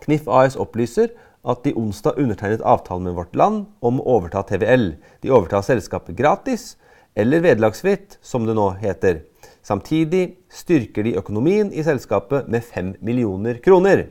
KNIF 0.06 0.30
AS 0.32 0.56
opplyser 0.56 1.10
at 1.44 1.66
de 1.66 1.74
onsdag 1.76 2.16
undertegnet 2.16 2.64
avtalen 2.64 3.10
med 3.10 3.18
Vårt 3.18 3.36
Land 3.36 3.66
om 3.84 4.00
å 4.00 4.06
overta 4.14 4.46
TVL. 4.48 4.94
De 5.20 5.34
overtar 5.36 5.66
selskapet 5.68 6.16
gratis, 6.16 6.78
eller 7.20 7.44
vederlagsfritt, 7.44 8.16
som 8.24 8.48
det 8.48 8.56
nå 8.56 8.70
heter. 8.80 9.26
Samtidig 9.60 10.38
styrker 10.48 11.04
de 11.04 11.18
økonomien 11.20 11.74
i 11.76 11.84
selskapet 11.84 12.48
med 12.48 12.64
5 12.64 12.94
millioner 13.04 13.60
kroner. 13.60 14.06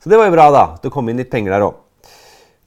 Så 0.00 0.08
det 0.08 0.16
var 0.16 0.32
jo 0.32 0.38
bra, 0.38 0.48
da. 0.56 0.64
Det 0.80 0.94
kom 0.96 1.12
inn 1.12 1.20
litt 1.20 1.28
penger 1.36 1.52
der 1.52 1.68
òg. 1.68 1.84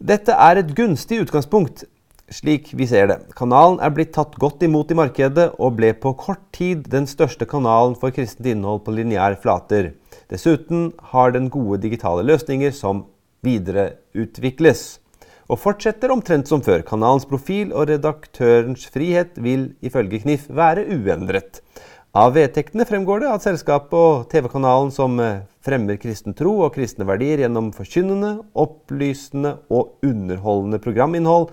Dette 0.01 0.33
er 0.33 0.61
et 0.61 0.71
gunstig 0.77 1.23
utgangspunkt, 1.25 1.87
slik 2.31 2.71
vi 2.77 2.87
ser 2.87 3.09
det. 3.11 3.17
Kanalen 3.37 3.79
er 3.83 3.91
blitt 3.93 4.13
tatt 4.15 4.37
godt 4.41 4.63
imot 4.65 4.91
i 4.91 4.97
markedet, 4.97 5.51
og 5.59 5.77
ble 5.79 5.91
på 5.93 6.13
kort 6.19 6.43
tid 6.55 6.87
den 6.91 7.07
største 7.09 7.47
kanalen 7.49 7.97
for 7.99 8.13
kristent 8.15 8.47
innhold 8.53 8.85
på 8.85 8.95
lineær 8.95 9.37
flater. 9.43 9.93
Dessuten 10.31 10.91
har 11.11 11.35
den 11.35 11.51
gode 11.51 11.81
digitale 11.83 12.23
løsninger 12.27 12.73
som 12.75 13.05
videreutvikles. 13.45 15.01
Og 15.51 15.59
fortsetter 15.59 16.13
omtrent 16.13 16.47
som 16.47 16.61
før. 16.63 16.85
Kanalens 16.87 17.27
profil 17.27 17.73
og 17.75 17.89
redaktørens 17.91 18.85
frihet 18.87 19.35
vil 19.35 19.73
ifølge 19.83 20.21
Knif 20.23 20.47
være 20.47 20.85
uendret. 20.87 21.59
Av 22.11 22.33
vedtektene 22.35 22.83
fremgår 22.87 23.21
det 23.23 23.27
at 23.31 23.43
selskapet 23.45 23.95
og 23.95 24.23
TV-kanalen 24.31 24.89
som 24.91 25.13
eh, 25.23 25.43
fremmer 25.63 25.95
kristen 25.99 26.35
tro 26.35 26.57
og 26.65 26.73
kristne 26.75 27.05
verdier 27.07 27.45
gjennom 27.45 27.69
forkynnende, 27.71 28.33
opplysende 28.59 29.53
og 29.71 29.93
underholdende 30.03 30.81
programinnhold 30.83 31.47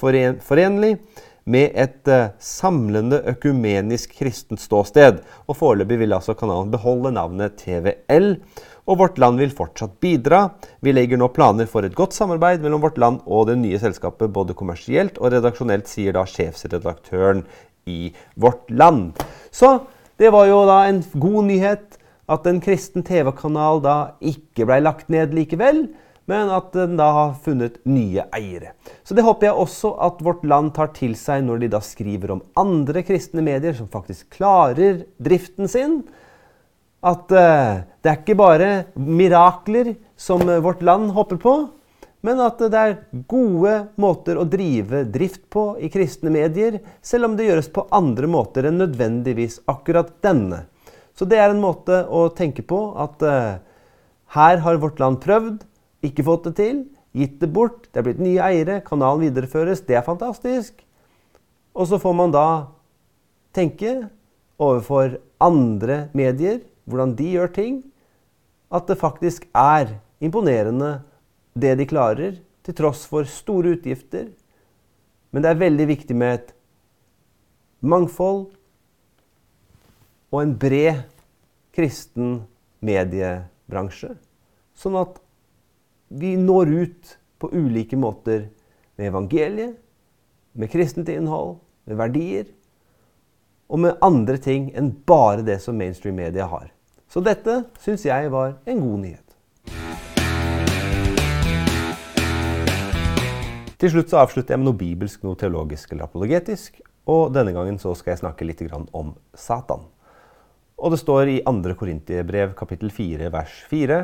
forenlig 0.00 0.96
med 1.44 1.74
et 1.76 2.08
eh, 2.08 2.30
samlende 2.40 3.20
økumenisk 3.34 4.14
kristent 4.18 4.62
ståsted. 4.62 5.20
Og 5.48 5.58
Foreløpig 5.58 5.98
vil 6.00 6.16
altså 6.16 6.36
kanalen 6.38 6.72
beholde 6.72 7.12
navnet 7.12 7.58
TVL 7.60 8.32
og 8.84 8.98
Vårt 9.00 9.18
Land 9.20 9.40
vil 9.40 9.52
fortsatt 9.54 9.96
bidra. 10.04 10.46
Vi 10.84 10.92
legger 10.92 11.20
nå 11.20 11.30
planer 11.32 11.68
for 11.70 11.86
et 11.86 11.96
godt 11.96 12.16
samarbeid 12.16 12.64
mellom 12.64 12.82
Vårt 12.84 13.00
Land 13.00 13.22
og 13.24 13.48
det 13.48 13.56
nye 13.60 13.80
selskapet, 13.80 14.32
både 14.32 14.56
kommersielt 14.56 15.20
og 15.20 15.32
redaksjonelt, 15.32 15.88
sier 15.88 16.16
da 16.16 16.26
sjefsredaktøren 16.28 17.44
i 17.88 18.12
Vårt 18.40 18.68
Land. 18.68 19.20
Så 19.52 19.78
det 20.20 20.32
var 20.34 20.48
jo 20.50 20.62
da 20.68 20.82
en 20.88 21.00
god 21.16 21.48
nyhet 21.48 22.00
at 22.30 22.46
en 22.48 22.60
kristen 22.64 23.04
TV-kanal 23.04 23.82
da 23.84 23.96
ikke 24.24 24.68
blei 24.68 24.80
lagt 24.84 25.10
ned 25.12 25.32
likevel, 25.36 25.86
men 26.30 26.50
at 26.52 26.72
den 26.72 26.96
da 26.96 27.10
har 27.12 27.32
funnet 27.44 27.80
nye 27.84 28.24
eiere. 28.34 28.72
Så 29.04 29.16
det 29.16 29.24
håper 29.26 29.50
jeg 29.50 29.60
også 29.64 29.94
at 30.06 30.22
Vårt 30.24 30.44
Land 30.48 30.72
tar 30.76 30.92
til 30.96 31.16
seg 31.18 31.44
når 31.44 31.64
de 31.64 31.72
da 31.76 31.80
skriver 31.84 32.34
om 32.36 32.44
andre 32.58 33.04
kristne 33.06 33.44
medier 33.44 33.76
som 33.76 33.90
faktisk 33.92 34.38
klarer 34.38 35.04
driften 35.22 35.68
sin 35.70 36.02
at 37.04 37.32
uh, 37.36 37.84
det 38.00 38.10
er 38.10 38.20
ikke 38.20 38.36
bare 38.38 38.68
mirakler 38.96 39.94
som 40.16 40.42
uh, 40.48 40.60
vårt 40.64 40.82
land 40.84 41.10
hopper 41.16 41.40
på, 41.40 41.54
men 42.24 42.40
at 42.40 42.62
uh, 42.64 42.70
det 42.72 42.80
er 42.80 42.94
gode 43.28 43.74
måter 44.00 44.40
å 44.40 44.46
drive 44.48 45.04
drift 45.12 45.44
på 45.52 45.74
i 45.84 45.90
kristne 45.92 46.32
medier, 46.32 46.80
selv 47.04 47.28
om 47.28 47.36
det 47.36 47.50
gjøres 47.50 47.68
på 47.74 47.84
andre 47.94 48.30
måter 48.30 48.70
enn 48.70 48.80
nødvendigvis 48.80 49.60
akkurat 49.70 50.14
denne. 50.24 50.64
Så 51.14 51.28
det 51.28 51.38
er 51.38 51.52
en 51.52 51.62
måte 51.62 52.00
å 52.08 52.26
tenke 52.34 52.64
på 52.66 52.78
at 52.98 53.20
her 54.34 54.56
har 54.64 54.80
vårt 54.82 54.98
land 54.98 55.20
prøvd, 55.22 55.60
ikke 56.04 56.26
fått 56.26 56.48
det 56.48 56.54
til, 56.58 56.82
gitt 57.14 57.38
det 57.40 57.50
bort, 57.54 57.86
det 57.90 58.00
er 58.00 58.06
blitt 58.08 58.22
nye 58.22 58.42
eiere, 58.42 58.80
kanalen 58.84 59.28
videreføres, 59.28 59.84
det 59.86 59.98
er 59.98 60.06
fantastisk. 60.06 60.82
Og 61.74 61.88
så 61.90 61.98
får 62.02 62.14
man 62.16 62.34
da 62.34 62.46
tenke 63.54 63.96
overfor 64.62 65.18
andre 65.42 66.08
medier 66.14 66.60
hvordan 66.84 67.14
de 67.16 67.30
gjør 67.36 67.52
ting, 67.54 67.78
at 68.74 68.88
det 68.90 68.98
faktisk 69.00 69.46
er 69.54 69.96
imponerende 70.24 70.98
det 71.54 71.76
de 71.78 71.86
klarer, 71.88 72.40
til 72.64 72.76
tross 72.76 73.02
for 73.04 73.28
store 73.28 73.74
utgifter. 73.76 74.30
Men 75.30 75.44
det 75.44 75.50
er 75.50 75.60
veldig 75.60 75.86
viktig 75.90 76.14
med 76.16 76.38
et 76.38 76.52
mangfold 77.84 78.46
og 80.32 80.38
en 80.40 80.54
bred 80.58 81.02
kristen 81.76 82.38
mediebransje. 82.84 84.14
Sånn 84.74 84.96
at 84.98 85.20
vi 86.08 86.34
når 86.36 86.72
ut 86.72 87.14
på 87.38 87.50
ulike 87.52 87.96
måter 87.96 88.48
med 88.96 89.08
evangeliet, 89.08 89.76
med 90.52 90.70
kristent 90.70 91.08
innhold, 91.10 91.56
med 91.84 91.98
verdier 91.98 92.46
og 93.68 93.80
med 93.82 93.98
andre 94.04 94.38
ting 94.38 94.70
enn 94.76 94.92
bare 95.06 95.42
det 95.42 95.58
som 95.64 95.76
mainstream 95.78 96.16
media 96.20 96.46
har. 96.46 96.70
Så 97.10 97.22
dette 97.24 97.64
syns 97.82 98.04
jeg 98.06 98.30
var 98.32 98.56
en 98.66 98.80
god 98.80 98.98
nyhet. 99.02 99.20
Til 103.78 103.90
slutt 103.90 104.12
så 104.12 104.22
avslutter 104.22 104.54
jeg 104.54 104.62
med 104.62 104.70
noe 104.70 104.78
bibelsk, 104.80 105.24
noe 105.26 105.36
teologisk 105.36 105.92
eller 105.92 106.06
apologetisk. 106.06 106.78
Og 107.10 107.34
denne 107.34 107.52
gangen 107.52 107.76
så 107.82 107.92
skal 107.98 108.14
jeg 108.14 108.22
snakke 108.22 108.46
litt 108.46 108.62
om 108.72 109.10
Satan. 109.36 109.82
Og 110.80 110.94
det 110.94 111.00
står 111.02 111.30
i 111.30 111.40
2. 111.44 111.74
Korintiebrev 111.78 112.54
kapittel 112.56 112.90
4 112.94 113.28
vers 113.34 113.58
4. 113.70 113.98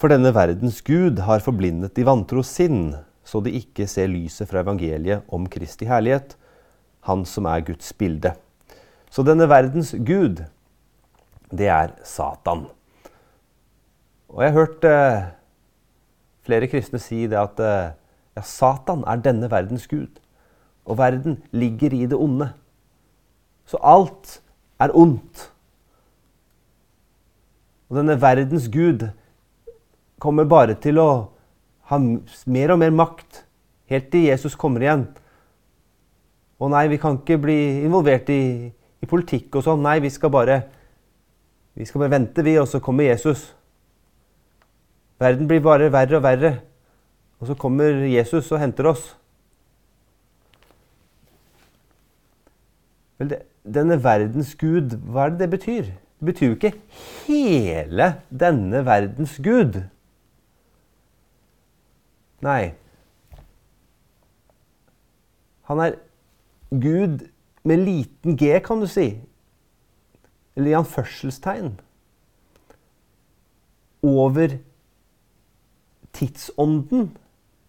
For 0.00 0.10
denne 0.10 0.32
verdens 0.34 0.80
Gud 0.84 1.20
har 1.22 1.42
forblindet 1.44 1.94
de 1.96 2.04
vantro 2.06 2.42
sinn, 2.46 2.96
så 3.24 3.40
de 3.40 3.54
ikke 3.56 3.86
ser 3.88 4.10
lyset 4.10 4.50
fra 4.50 4.64
evangeliet 4.64 5.24
om 5.32 5.46
Kristi 5.48 5.88
herlighet, 5.88 6.36
Han 7.04 7.24
som 7.28 7.44
er 7.44 7.60
Guds 7.60 7.92
bilde. 7.92 8.32
Så 9.12 9.22
denne 9.22 9.44
verdens 9.48 9.92
Gud, 9.92 10.40
det 11.52 11.68
er 11.68 11.92
Satan. 12.02 12.64
Og 14.32 14.42
jeg 14.42 14.50
har 14.50 14.58
hørt 14.58 14.84
eh, 14.88 15.26
flere 16.42 16.68
kristne 16.68 16.98
si 16.98 17.26
det 17.30 17.38
at 17.38 17.60
eh, 17.60 17.92
ja, 18.34 18.42
Satan 18.42 19.04
er 19.06 19.20
denne 19.22 19.50
verdens 19.52 19.86
gud. 19.86 20.18
Og 20.84 20.98
verden 20.98 21.42
ligger 21.52 21.92
i 21.92 22.06
det 22.06 22.16
onde. 22.18 22.50
Så 23.64 23.78
alt 23.82 24.40
er 24.80 24.96
ondt. 24.96 25.50
Og 27.88 28.00
denne 28.00 28.16
verdens 28.20 28.66
gud 28.72 29.06
kommer 30.24 30.48
bare 30.48 30.78
til 30.80 30.98
å 31.02 31.08
ha 31.90 31.98
mer 32.00 32.72
og 32.72 32.80
mer 32.80 32.94
makt 32.96 33.44
helt 33.92 34.08
til 34.12 34.30
Jesus 34.30 34.56
kommer 34.56 34.84
igjen. 34.84 35.04
Og 36.62 36.72
nei, 36.72 36.86
vi 36.88 36.98
kan 37.02 37.18
ikke 37.20 37.36
bli 37.42 37.58
involvert 37.84 38.30
i, 38.32 38.70
i 38.72 39.08
politikk 39.10 39.58
og 39.58 39.66
sånn. 39.66 39.84
Nei, 39.84 39.98
vi 40.00 40.12
skal 40.12 40.32
bare 40.32 40.62
vi 41.74 41.84
skal 41.84 42.04
bare 42.04 42.14
vente, 42.14 42.42
vi, 42.46 42.54
og 42.60 42.68
så 42.70 42.78
kommer 42.78 43.08
Jesus. 43.08 43.48
Verden 45.18 45.48
blir 45.50 45.62
bare 45.62 45.90
verre 45.92 46.20
og 46.20 46.22
verre. 46.22 46.52
Og 47.42 47.48
så 47.50 47.56
kommer 47.58 48.04
Jesus 48.06 48.52
og 48.54 48.60
henter 48.62 48.86
oss. 48.92 49.08
Vel, 53.18 53.32
det, 53.32 53.40
denne 53.66 53.98
verdens 54.04 54.54
gud, 54.60 54.94
hva 55.10 55.26
er 55.26 55.34
det 55.34 55.42
det 55.42 55.50
betyr? 55.56 55.90
Det 55.90 56.28
betyr 56.30 56.46
jo 56.46 56.56
ikke 56.60 56.72
hele 57.26 58.08
denne 58.30 58.84
verdens 58.86 59.34
gud. 59.42 59.80
Nei. 62.44 62.74
Han 65.70 65.80
er 65.80 65.96
Gud 66.68 67.24
med 67.64 67.84
liten 67.86 68.36
g, 68.36 68.52
kan 68.60 68.82
du 68.82 68.88
si. 68.90 69.14
Eller 70.54 70.74
i 70.74 70.78
anførselstegn. 70.78 71.72
Over 74.04 74.58
tidsånden 76.14 77.08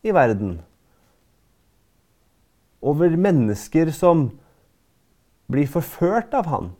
i 0.03 0.13
verden. 0.13 0.57
Over 2.85 3.15
mennesker 3.15 3.93
som 3.95 4.27
blir 5.49 5.69
forført 5.71 6.35
av 6.35 6.51
han. 6.51 6.73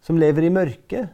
Som 0.00 0.18
lever 0.18 0.48
i 0.48 0.54
mørket. 0.54 1.12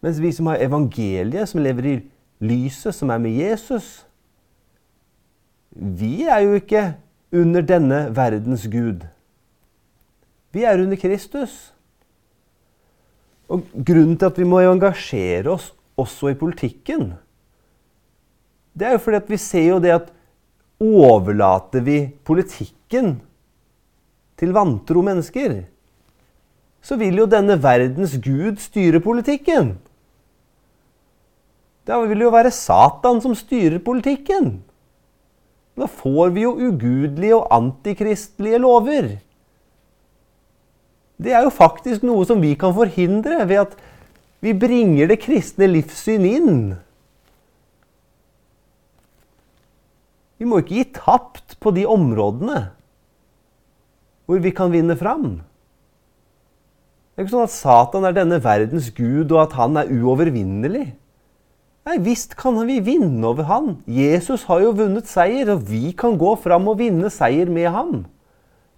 Mens 0.00 0.18
vi 0.18 0.32
som 0.32 0.48
har 0.50 0.64
evangeliet, 0.64 1.48
som 1.48 1.62
lever 1.62 1.86
i 1.86 1.98
lyset, 2.40 2.94
som 2.96 3.10
er 3.12 3.20
med 3.22 3.36
Jesus 3.36 4.06
Vi 5.70 6.24
er 6.26 6.40
jo 6.42 6.56
ikke 6.58 6.94
under 7.32 7.62
denne 7.62 7.98
verdens 8.16 8.64
gud. 8.66 9.04
Vi 10.50 10.64
er 10.66 10.82
under 10.82 10.98
Kristus. 10.98 11.72
Og 13.50 13.62
Grunnen 13.74 14.16
til 14.18 14.26
at 14.26 14.38
vi 14.38 14.46
må 14.46 14.62
engasjere 14.66 15.52
oss 15.52 15.70
også 16.00 16.32
i 16.32 16.38
politikken, 16.38 17.12
det 18.74 18.86
er 18.86 18.94
jo 18.94 19.02
fordi 19.02 19.18
at 19.18 19.30
vi 19.30 19.38
ser 19.42 19.66
jo 19.66 19.78
det 19.82 19.90
at 19.92 20.12
overlater 20.80 21.82
vi 21.84 21.98
politikken 22.24 23.18
til 24.40 24.54
vantro 24.56 25.02
mennesker, 25.04 25.58
så 26.80 26.96
vil 26.96 27.20
jo 27.20 27.28
denne 27.28 27.58
verdens 27.60 28.14
gud 28.24 28.56
styre 28.62 29.02
politikken. 29.04 29.74
Da 31.88 31.98
vil 32.04 32.26
jo 32.26 32.32
være 32.32 32.52
Satan 32.54 33.20
som 33.22 33.34
styrer 33.36 33.80
politikken. 33.82 34.58
Da 35.78 35.88
får 35.88 36.34
vi 36.34 36.44
jo 36.44 36.56
ugudelige 36.58 37.38
og 37.38 37.48
antikristelige 37.56 38.60
lover. 38.60 39.14
Det 41.20 41.32
er 41.36 41.44
jo 41.44 41.52
faktisk 41.52 42.04
noe 42.06 42.24
som 42.28 42.40
vi 42.40 42.54
kan 42.58 42.74
forhindre 42.76 43.44
ved 43.48 43.64
at 43.66 43.74
vi 44.40 44.56
bringer 44.56 45.10
det 45.10 45.20
kristne 45.20 45.68
livssyn 45.68 46.24
inn. 46.24 46.60
Vi 50.40 50.48
må 50.48 50.62
ikke 50.62 50.78
gi 50.78 50.86
tapt 50.96 51.58
på 51.60 51.72
de 51.76 51.84
områdene 51.88 52.70
hvor 54.24 54.40
vi 54.40 54.52
kan 54.54 54.70
vinne 54.72 54.94
fram. 54.96 55.40
Det 57.10 57.18
er 57.18 57.26
ikke 57.26 57.34
sånn 57.34 57.48
at 57.48 57.52
Satan 57.52 58.06
er 58.06 58.14
denne 58.16 58.38
verdens 58.40 58.86
gud, 58.94 59.32
og 59.34 59.40
at 59.42 59.56
han 59.58 59.74
er 59.76 59.90
uovervinnelig. 59.90 60.84
Nei, 61.90 61.96
visst 62.06 62.36
kan 62.38 62.54
vi 62.68 62.76
vinne 62.86 63.24
over 63.26 63.48
han. 63.48 63.70
Jesus 63.90 64.44
har 64.46 64.60
jo 64.62 64.76
vunnet 64.78 65.08
seier, 65.10 65.48
og 65.50 65.64
vi 65.66 65.88
kan 65.98 66.14
gå 66.14 66.36
fram 66.38 66.68
og 66.70 66.76
vinne 66.78 67.08
seier 67.10 67.48
med 67.50 67.66
ham. 67.74 68.04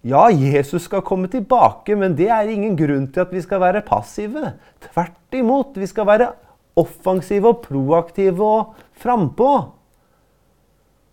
Ja, 0.01 0.23
Jesus 0.33 0.87
skal 0.87 1.03
komme 1.05 1.27
tilbake, 1.29 1.93
men 1.93 2.15
det 2.17 2.31
er 2.33 2.47
ingen 2.49 2.73
grunn 2.79 3.03
til 3.13 3.21
at 3.21 3.35
vi 3.35 3.43
skal 3.43 3.61
være 3.61 3.83
passive. 3.85 4.55
Tvert 4.81 5.37
imot, 5.37 5.77
vi 5.77 5.85
skal 5.91 6.07
være 6.09 6.31
offensive 6.79 7.51
og 7.51 7.59
proaktive 7.67 8.47
og 8.47 8.79
frampå. 8.97 9.51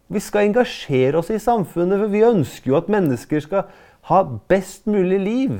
Vi 0.08 0.22
skal 0.24 0.48
engasjere 0.48 1.20
oss 1.20 1.28
i 1.28 1.36
samfunnet, 1.36 2.00
for 2.00 2.14
vi 2.14 2.22
ønsker 2.24 2.70
jo 2.72 2.78
at 2.78 2.88
mennesker 2.88 3.44
skal 3.44 3.66
ha 4.08 4.22
best 4.48 4.88
mulig 4.88 5.20
liv. 5.26 5.58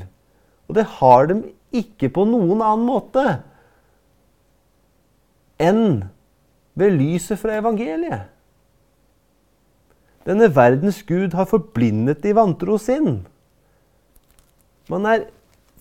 Og 0.65 0.79
det 0.79 0.87
har 0.97 1.29
de 1.29 1.37
ikke 1.83 2.09
på 2.17 2.25
noen 2.25 2.65
annen 2.65 2.89
måte 2.89 3.27
enn 5.61 6.09
ved 6.81 6.97
lyset 6.97 7.39
fra 7.39 7.59
evangeliet. 7.59 8.29
Denne 10.25 10.49
verdens 10.53 11.01
gud 11.05 11.33
har 11.37 11.49
forblindet 11.49 12.21
de 12.25 12.33
vantro 12.37 12.77
sinn. 12.81 13.23
Man 14.89 15.07
er 15.09 15.25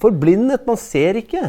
forblindet, 0.00 0.64
man 0.68 0.78
ser 0.80 1.18
ikke. 1.20 1.42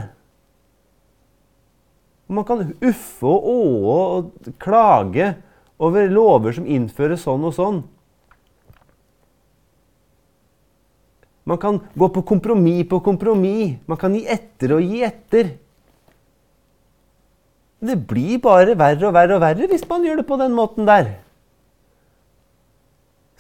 Man 2.31 2.47
kan 2.47 2.73
uffe 2.79 3.27
og 3.27 3.47
åe 3.51 3.95
og 4.01 4.51
klage 4.59 5.33
over 5.81 6.11
lover 6.11 6.55
som 6.55 6.67
innfører 6.67 7.19
sånn 7.19 7.47
og 7.47 7.55
sånn. 7.57 7.81
Man 11.47 11.59
kan 11.59 11.79
gå 11.97 12.07
på 12.13 12.23
kompromiss 12.27 12.87
på 12.87 13.01
kompromiss. 13.03 13.79
Man 13.89 13.99
kan 13.99 14.15
gi 14.15 14.23
etter 14.29 14.75
og 14.77 14.85
gi 14.85 15.01
etter. 15.03 15.55
Men 17.81 17.89
det 17.89 18.07
blir 18.07 18.37
bare 18.41 18.77
verre 18.77 19.09
og 19.09 19.15
verre 19.17 19.35
og 19.39 19.41
verre 19.41 19.67
hvis 19.71 19.87
man 19.89 20.05
gjør 20.05 20.21
det 20.21 20.27
på 20.29 20.37
den 20.37 20.53
måten 20.53 20.85
der. 20.85 21.15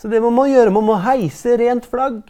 Så 0.01 0.09
det 0.09 0.21
må 0.23 0.31
man 0.33 0.49
gjøre. 0.49 0.73
Man 0.73 0.87
må 0.87 0.97
heise 0.97 1.53
rent 1.61 1.85
flagg. 1.85 2.23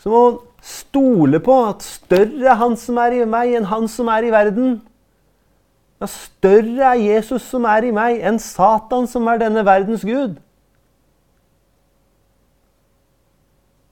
Så 0.00 0.08
må 0.08 0.22
man 0.30 0.38
stole 0.64 1.40
på 1.44 1.56
at 1.68 1.84
større 1.84 2.48
er 2.48 2.56
Han 2.56 2.76
som 2.80 2.96
er 2.96 3.18
i 3.18 3.26
meg, 3.28 3.52
enn 3.56 3.68
Han 3.68 3.88
som 3.88 4.08
er 4.08 4.24
i 4.24 4.32
verden. 4.32 4.78
Ja, 6.00 6.08
større 6.08 6.94
er 6.94 7.02
Jesus 7.04 7.44
som 7.52 7.68
er 7.68 7.84
i 7.84 7.92
meg, 7.92 8.22
enn 8.24 8.40
Satan 8.40 9.04
som 9.08 9.28
er 9.28 9.42
denne 9.42 9.64
verdens 9.68 10.06
gud. 10.08 10.38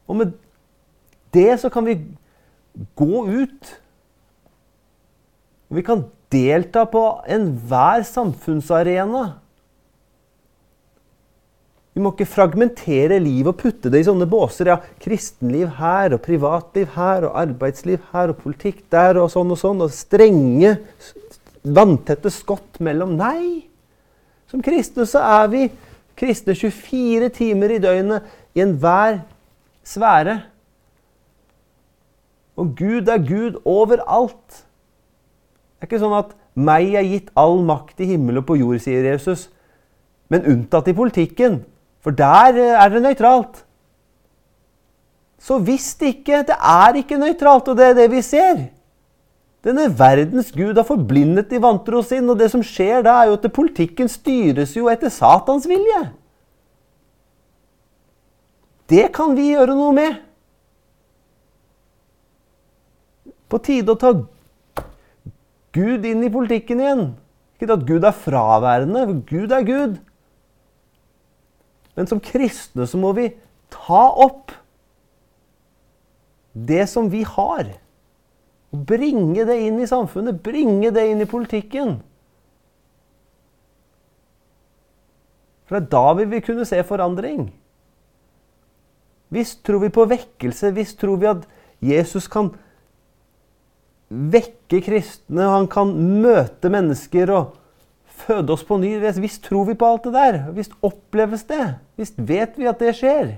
Og 0.08 0.16
med 0.16 0.32
det 1.36 1.60
så 1.60 1.68
kan 1.68 1.84
vi 1.84 1.98
gå 2.96 3.26
ut. 3.28 3.74
Og 5.68 5.76
vi 5.76 5.84
kan 5.84 6.08
delta 6.32 6.84
på 6.88 7.02
enhver 7.28 8.04
samfunnsarena. 8.06 9.24
Vi 11.98 12.02
må 12.04 12.12
ikke 12.14 12.28
fragmentere 12.30 13.16
livet 13.18 13.50
og 13.50 13.58
putte 13.58 13.90
det 13.90 14.04
i 14.04 14.06
sånne 14.06 14.28
båser. 14.30 14.70
Ja, 14.70 14.76
kristenliv 15.02 15.72
her, 15.80 16.14
og 16.14 16.22
privatliv 16.22 16.92
her, 16.94 17.26
og 17.26 17.38
arbeidsliv 17.40 18.04
her, 18.12 18.30
og 18.30 18.38
politikk 18.44 18.84
der, 18.94 19.18
og 19.18 19.32
sånn 19.32 19.50
og 19.50 19.58
sånn. 19.58 19.82
Og 19.82 19.90
strenge 19.90 20.76
vanntette 21.66 22.30
skott 22.30 22.78
mellom. 22.84 23.16
Nei! 23.18 23.64
Som 24.48 24.62
kristne 24.64 25.08
så 25.10 25.24
er 25.26 25.50
vi 25.50 25.64
kristne 26.18 26.54
24 26.54 27.32
timer 27.34 27.74
i 27.74 27.80
døgnet 27.82 28.30
i 28.54 28.62
enhver 28.62 29.20
sfære. 29.86 30.38
Og 32.58 32.72
Gud 32.78 33.10
er 33.10 33.26
Gud 33.26 33.58
overalt. 33.66 34.62
Det 35.78 35.86
er 35.86 35.90
ikke 35.92 36.02
sånn 36.02 36.18
at 36.18 36.34
'meg 36.58 36.94
er 36.98 37.06
gitt 37.06 37.30
all 37.36 37.62
makt 37.62 38.00
i 38.00 38.08
himmel 38.10 38.38
og 38.38 38.46
på 38.46 38.58
jord', 38.58 38.80
sier 38.82 39.04
Jesus. 39.04 39.48
Men 40.28 40.42
unntatt 40.44 40.88
i 40.88 40.92
politikken, 40.92 41.64
for 42.00 42.10
der 42.10 42.58
er 42.58 42.88
det 42.88 43.02
nøytralt. 43.02 43.64
Så 45.38 45.58
visst 45.58 46.02
ikke. 46.02 46.42
Det 46.42 46.56
er 46.58 46.98
ikke 46.98 47.18
nøytralt, 47.18 47.68
og 47.68 47.76
det 47.76 47.86
er 47.86 47.94
det 47.94 48.10
vi 48.10 48.22
ser. 48.22 48.68
Denne 49.64 49.88
verdens 49.98 50.52
gud 50.52 50.74
har 50.74 50.86
forblindet 50.86 51.50
de 51.50 51.62
vantro 51.62 52.02
sin, 52.02 52.28
og 52.30 52.38
det 52.38 52.50
som 52.50 52.62
skjer 52.62 53.02
da, 53.02 53.22
er 53.22 53.30
jo 53.30 53.38
at 53.38 53.52
politikken 53.52 54.08
styres 54.08 54.76
jo 54.76 54.88
etter 54.90 55.08
Satans 55.08 55.66
vilje. 55.68 56.02
Det 58.88 59.10
kan 59.12 59.34
vi 59.36 59.50
gjøre 59.52 59.74
noe 59.76 59.92
med. 59.92 60.16
På 63.48 63.60
tide 63.64 63.92
å 63.92 63.98
ta 64.00 64.12
Gud 65.78 66.06
inn 66.06 66.26
i 66.26 66.32
politikken 66.32 66.82
igjen. 66.82 67.08
Ikke 67.58 67.74
at 67.74 67.86
Gud 67.86 68.06
er 68.06 68.14
fraværende, 68.14 69.04
for 69.06 69.20
Gud 69.30 69.54
er 69.54 69.66
Gud. 69.66 69.98
Men 71.98 72.06
som 72.10 72.22
kristne 72.22 72.86
så 72.86 72.98
må 73.00 73.12
vi 73.16 73.32
ta 73.74 74.04
opp 74.26 74.54
det 76.54 76.84
som 76.90 77.10
vi 77.10 77.24
har. 77.26 77.72
Og 78.74 78.84
bringe 78.86 79.46
det 79.48 79.56
inn 79.64 79.80
i 79.80 79.88
samfunnet, 79.88 80.42
bringe 80.44 80.92
det 80.94 81.06
inn 81.10 81.22
i 81.24 81.28
politikken. 81.28 81.98
For 85.68 85.76
det 85.76 85.86
er 85.86 85.92
da 85.92 86.14
vi 86.16 86.28
vil 86.30 86.44
kunne 86.44 86.66
se 86.68 86.80
forandring. 86.86 87.48
Visst 89.34 89.60
tror 89.66 89.82
vi 89.82 89.92
på 89.92 90.06
vekkelse. 90.08 90.72
Visst 90.76 90.96
tror 91.00 91.18
vi 91.20 91.28
at 91.28 91.44
Jesus 91.84 92.28
kan 92.32 92.54
vekke 94.08 94.80
kristne, 94.84 95.44
og 95.44 95.54
han 95.54 95.68
kan 95.70 95.92
møte 96.22 96.70
mennesker 96.72 97.32
og 97.34 97.58
føde 98.24 98.54
oss 98.54 98.64
på 98.66 98.78
ny. 98.80 98.94
Visst 99.20 99.44
tror 99.46 99.68
vi 99.68 99.76
på 99.78 99.88
alt 99.88 100.08
det 100.08 100.14
der. 100.16 100.40
Visst 100.56 100.74
oppleves 100.84 101.44
det. 101.48 101.76
Visst 102.00 102.18
vet 102.18 102.56
vi 102.58 102.68
at 102.70 102.80
det 102.82 102.96
skjer. 102.98 103.36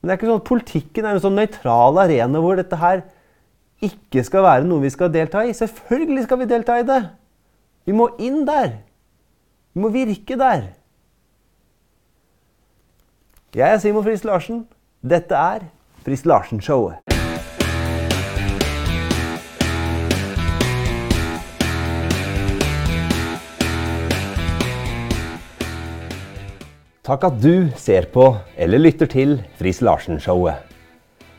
Men 0.00 0.10
det 0.10 0.12
er 0.12 0.20
ikke 0.20 0.28
sånn 0.28 0.42
at 0.42 0.48
politikken 0.50 1.06
er 1.06 1.16
en 1.16 1.24
sånn 1.24 1.38
nøytral 1.38 2.00
arena 2.02 2.40
hvor 2.44 2.58
dette 2.60 2.76
her 2.76 3.06
ikke 3.84 4.24
skal 4.24 4.44
være 4.44 4.66
noe 4.68 4.84
vi 4.84 4.92
skal 4.92 5.12
delta 5.12 5.44
i. 5.44 5.54
Selvfølgelig 5.56 6.26
skal 6.26 6.40
vi 6.42 6.48
delta 6.50 6.76
i 6.80 6.86
det. 6.88 7.02
Vi 7.88 7.96
må 7.96 8.10
inn 8.20 8.44
der. 8.48 8.78
Vi 9.72 9.80
må 9.80 9.90
virke 9.92 10.36
der. 10.40 10.68
Jeg 13.54 13.70
er 13.70 13.80
Simon 13.80 14.04
Friis 14.04 14.24
Larsen. 14.26 14.64
Dette 15.04 15.38
er 15.38 15.68
Friis 16.04 16.24
Larsen-showet. 16.28 17.03
Takk 27.04 27.26
at 27.26 27.34
du 27.36 27.66
ser 27.76 28.06
på 28.08 28.30
eller 28.56 28.80
lytter 28.80 29.04
til 29.12 29.34
Friis 29.58 29.82
Larsen-showet. 29.84 30.56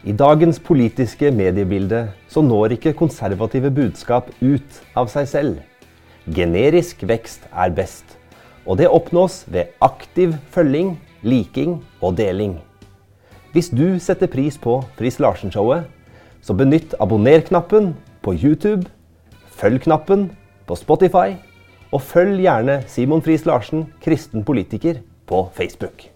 I 0.06 0.14
dagens 0.14 0.60
politiske 0.62 1.32
mediebilde 1.34 2.04
så 2.30 2.44
når 2.46 2.76
ikke 2.76 2.92
konservative 2.94 3.72
budskap 3.74 4.28
ut 4.44 4.78
av 4.94 5.10
seg 5.10 5.26
selv. 5.32 5.56
Generisk 6.30 7.02
vekst 7.10 7.48
er 7.50 7.74
best, 7.74 8.06
og 8.70 8.78
det 8.78 8.92
oppnås 8.94 9.40
ved 9.50 9.74
aktiv 9.82 10.36
følging, 10.54 11.00
liking 11.26 11.80
og 11.98 12.14
deling. 12.22 12.60
Hvis 13.58 13.72
du 13.74 13.98
setter 13.98 14.30
pris 14.30 14.62
på 14.62 14.78
Friis 15.00 15.18
Larsen-showet, 15.18 15.90
så 16.46 16.54
benytt 16.54 16.94
abonner-knappen 17.02 17.96
på 18.22 18.36
YouTube, 18.38 18.86
følg-knappen 19.58 20.30
på 20.70 20.78
Spotify, 20.78 21.40
og 21.90 22.06
følg 22.06 22.46
gjerne 22.46 22.84
Simon 22.86 23.26
Friis 23.26 23.50
Larsen, 23.50 23.88
kristen 24.06 24.46
politiker, 24.46 25.02
på 25.26 25.50
Facebook. 25.56 26.15